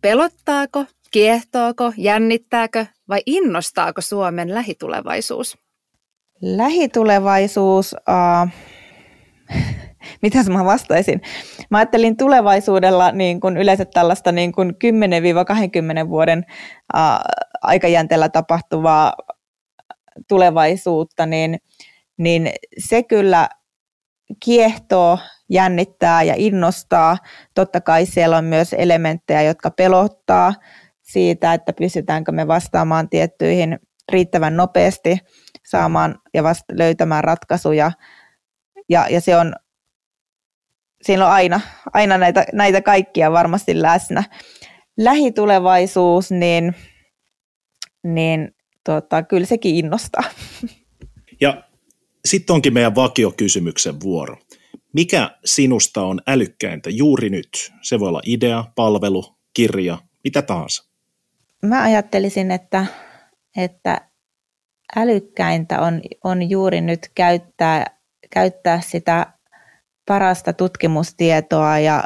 pelottaako, 0.00 0.84
kiehtoako, 1.10 1.92
jännittääkö 1.96 2.86
vai 3.08 3.20
innostaako 3.26 4.00
Suomen 4.00 4.54
lähitulevaisuus? 4.54 5.58
Lähitulevaisuus, 6.42 7.94
uh, 7.94 8.50
mitäs 10.22 10.48
mä 10.48 10.64
vastaisin? 10.64 11.22
Mä 11.70 11.78
ajattelin 11.78 12.16
tulevaisuudella 12.16 13.12
niin 13.12 13.40
kuin 13.40 13.56
yleensä 13.56 13.84
tällaista 13.84 14.32
niin 14.32 14.52
kuin 14.52 14.70
10-20 16.04 16.08
vuoden 16.08 16.46
uh, 16.94 17.00
aikajänteellä 17.62 18.28
tapahtuvaa 18.28 19.12
tulevaisuutta, 20.28 21.26
niin, 21.26 21.58
niin 22.16 22.50
se 22.78 23.02
kyllä 23.02 23.48
kiehtoo, 24.44 25.18
jännittää 25.48 26.22
ja 26.22 26.34
innostaa. 26.36 27.16
Totta 27.54 27.80
kai 27.80 28.06
siellä 28.06 28.36
on 28.36 28.44
myös 28.44 28.72
elementtejä, 28.72 29.42
jotka 29.42 29.70
pelottaa 29.70 30.54
siitä, 31.02 31.54
että 31.54 31.72
pystytäänkö 31.72 32.32
me 32.32 32.46
vastaamaan 32.46 33.08
tiettyihin 33.08 33.78
riittävän 34.12 34.56
nopeasti 34.56 35.18
saamaan 35.66 36.18
ja 36.34 36.42
vasta 36.42 36.74
löytämään 36.76 37.24
ratkaisuja. 37.24 37.92
Ja, 38.88 39.06
ja 39.10 39.20
se 39.20 39.36
on, 39.36 39.54
siinä 41.02 41.26
on 41.26 41.32
aina, 41.32 41.60
aina 41.92 42.18
näitä, 42.18 42.44
näitä 42.52 42.82
kaikkia 42.82 43.32
varmasti 43.32 43.82
läsnä. 43.82 44.24
Lähitulevaisuus, 44.98 46.30
niin, 46.30 46.74
niin 48.04 48.54
tota, 48.84 49.22
kyllä 49.22 49.46
sekin 49.46 49.74
innostaa. 49.74 50.24
Ja 51.40 51.62
sitten 52.24 52.54
onkin 52.54 52.74
meidän 52.74 52.94
vakiokysymyksen 52.94 54.00
vuoro. 54.00 54.36
Mikä 54.92 55.30
sinusta 55.44 56.02
on 56.02 56.20
älykkäintä 56.26 56.90
juuri 56.90 57.30
nyt? 57.30 57.72
Se 57.82 58.00
voi 58.00 58.08
olla 58.08 58.22
idea, 58.26 58.64
palvelu, 58.74 59.36
kirja, 59.54 59.98
mitä 60.24 60.42
tahansa. 60.42 60.84
Mä 61.62 61.82
ajattelisin, 61.82 62.50
että, 62.50 62.86
että 63.56 64.08
älykkäintä 64.96 65.80
on, 65.80 66.00
on 66.24 66.50
juuri 66.50 66.80
nyt 66.80 67.10
käyttää, 67.14 67.84
käyttää 68.30 68.80
sitä 68.80 69.32
parasta 70.06 70.52
tutkimustietoa 70.52 71.78
ja, 71.78 72.04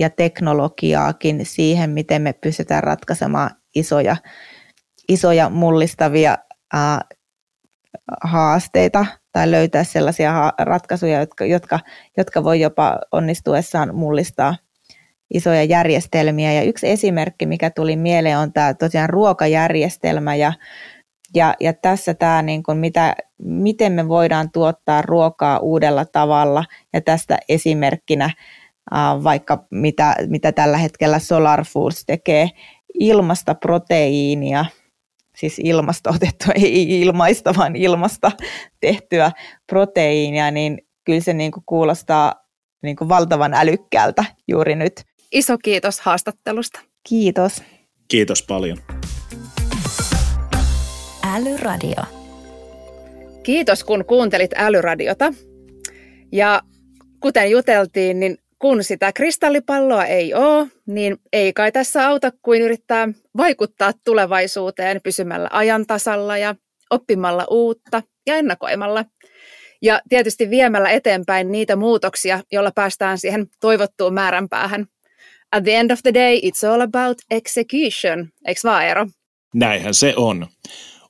ja 0.00 0.10
teknologiaakin 0.10 1.46
siihen, 1.46 1.90
miten 1.90 2.22
me 2.22 2.32
pystytään 2.32 2.82
ratkaisemaan 2.82 3.50
isoja, 3.74 4.16
isoja 5.08 5.50
mullistavia 5.50 6.38
ää, 6.72 7.00
haasteita 8.22 9.06
tai 9.32 9.50
löytää 9.50 9.84
sellaisia 9.84 10.52
ratkaisuja, 10.58 11.20
jotka, 11.20 11.44
jotka, 11.44 11.80
jotka 12.16 12.44
voi 12.44 12.60
jopa 12.60 12.98
onnistuessaan 13.12 13.94
mullistaa 13.94 14.56
isoja 15.34 15.64
järjestelmiä. 15.64 16.52
Ja 16.52 16.62
yksi 16.62 16.88
esimerkki, 16.88 17.46
mikä 17.46 17.70
tuli 17.70 17.96
mieleen, 17.96 18.38
on 18.38 18.52
tämä 18.52 18.74
tosiaan 18.74 19.10
ruokajärjestelmä 19.10 20.34
ja, 20.34 20.52
ja, 21.34 21.54
ja 21.60 21.72
tässä 21.72 22.14
tämä, 22.14 22.42
niin 22.42 22.62
kuin 22.62 22.78
mitä, 22.78 23.14
miten 23.38 23.92
me 23.92 24.08
voidaan 24.08 24.50
tuottaa 24.52 25.02
ruokaa 25.02 25.58
uudella 25.58 26.04
tavalla 26.04 26.64
ja 26.92 27.00
tästä 27.00 27.38
esimerkkinä 27.48 28.30
vaikka 29.24 29.66
mitä, 29.70 30.16
mitä 30.26 30.52
tällä 30.52 30.76
hetkellä 30.76 31.18
Solar 31.18 31.64
Foods 31.64 32.04
tekee, 32.06 32.50
ilmasta 32.94 33.54
proteiinia– 33.54 34.64
siis 35.38 35.58
ilmasta 35.64 36.10
otettua, 36.10 36.52
ei 36.64 37.00
ilmaista, 37.00 37.54
vaan 37.56 37.76
ilmasta 37.76 38.32
tehtyä 38.80 39.32
proteiinia, 39.66 40.50
niin 40.50 40.78
kyllä 41.04 41.20
se 41.20 41.32
niin 41.32 41.52
kuin 41.52 41.62
kuulostaa 41.66 42.34
niin 42.82 42.96
kuin 42.96 43.08
valtavan 43.08 43.54
älykkäältä 43.54 44.24
juuri 44.48 44.74
nyt. 44.74 45.04
Iso 45.32 45.58
kiitos 45.58 46.00
haastattelusta. 46.00 46.80
Kiitos. 47.08 47.62
Kiitos 48.08 48.42
paljon. 48.42 48.78
Älyradio. 51.34 52.02
Kiitos 53.42 53.84
kun 53.84 54.04
kuuntelit 54.04 54.50
Älyradiota. 54.56 55.34
Ja 56.32 56.62
kuten 57.20 57.50
juteltiin, 57.50 58.20
niin 58.20 58.38
kun 58.58 58.84
sitä 58.84 59.12
kristallipalloa 59.12 60.04
ei 60.04 60.34
ole, 60.34 60.66
niin 60.86 61.16
ei 61.32 61.52
kai 61.52 61.72
tässä 61.72 62.08
auta 62.08 62.32
kuin 62.42 62.62
yrittää 62.62 63.08
vaikuttaa 63.36 63.92
tulevaisuuteen 64.04 65.00
pysymällä 65.02 65.48
ajan 65.52 65.86
tasalla 65.86 66.38
ja 66.38 66.54
oppimalla 66.90 67.46
uutta 67.50 68.02
ja 68.26 68.36
ennakoimalla. 68.36 69.04
Ja 69.82 70.00
tietysti 70.08 70.50
viemällä 70.50 70.90
eteenpäin 70.90 71.52
niitä 71.52 71.76
muutoksia, 71.76 72.40
joilla 72.52 72.70
päästään 72.74 73.18
siihen 73.18 73.46
toivottuun 73.60 74.14
määränpäähän. 74.14 74.86
At 75.52 75.64
the 75.64 75.74
end 75.74 75.90
of 75.90 75.98
the 76.02 76.14
day, 76.14 76.36
it's 76.36 76.68
all 76.68 76.80
about 76.80 77.18
execution, 77.30 78.28
eikö 78.46 78.60
vaan 78.64 78.84
Eero? 78.84 79.06
Näinhän 79.54 79.94
se 79.94 80.14
on. 80.16 80.46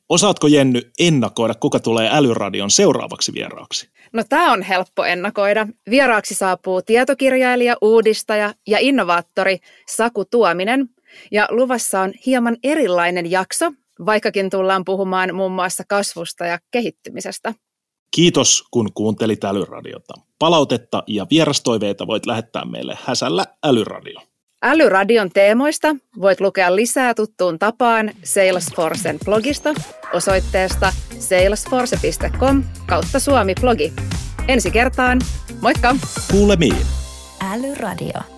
Osaatko 0.08 0.46
Jenny 0.46 0.80
ennakoida, 0.98 1.54
kuka 1.54 1.80
tulee 1.80 2.10
Älyradion 2.12 2.70
seuraavaksi 2.70 3.32
vieraaksi? 3.34 3.88
No 4.12 4.24
tämä 4.28 4.52
on 4.52 4.62
helppo 4.62 5.04
ennakoida. 5.04 5.66
Vieraaksi 5.90 6.34
saapuu 6.34 6.82
tietokirjailija, 6.82 7.76
uudistaja 7.80 8.54
ja 8.66 8.78
innovaattori 8.78 9.58
Saku 9.88 10.24
Tuominen. 10.24 10.88
Ja 11.32 11.48
luvassa 11.50 12.00
on 12.00 12.12
hieman 12.26 12.56
erilainen 12.62 13.30
jakso, 13.30 13.72
vaikkakin 14.06 14.50
tullaan 14.50 14.84
puhumaan 14.84 15.34
muun 15.34 15.52
muassa 15.52 15.84
kasvusta 15.88 16.46
ja 16.46 16.58
kehittymisestä. 16.70 17.54
Kiitos, 18.10 18.64
kun 18.70 18.92
kuuntelit 18.94 19.44
Älyradiota. 19.44 20.14
Palautetta 20.38 21.02
ja 21.06 21.26
vierastoiveita 21.30 22.06
voit 22.06 22.26
lähettää 22.26 22.64
meille 22.64 22.98
häsällä 23.04 23.44
Älyradio. 23.64 24.20
Älyradion 24.62 25.30
teemoista 25.30 25.96
voit 26.20 26.40
lukea 26.40 26.76
lisää 26.76 27.14
tuttuun 27.14 27.58
tapaan 27.58 28.10
Salesforcen 28.24 29.18
blogista 29.24 29.74
osoitteesta 30.12 30.92
salesforce.com 31.18 32.64
kautta 32.86 33.18
suomi-blogi. 33.18 33.92
Ensi 34.48 34.70
kertaan. 34.70 35.20
Moikka! 35.60 35.96
Kuulemiin. 36.30 36.86
Älyradio. 37.52 38.38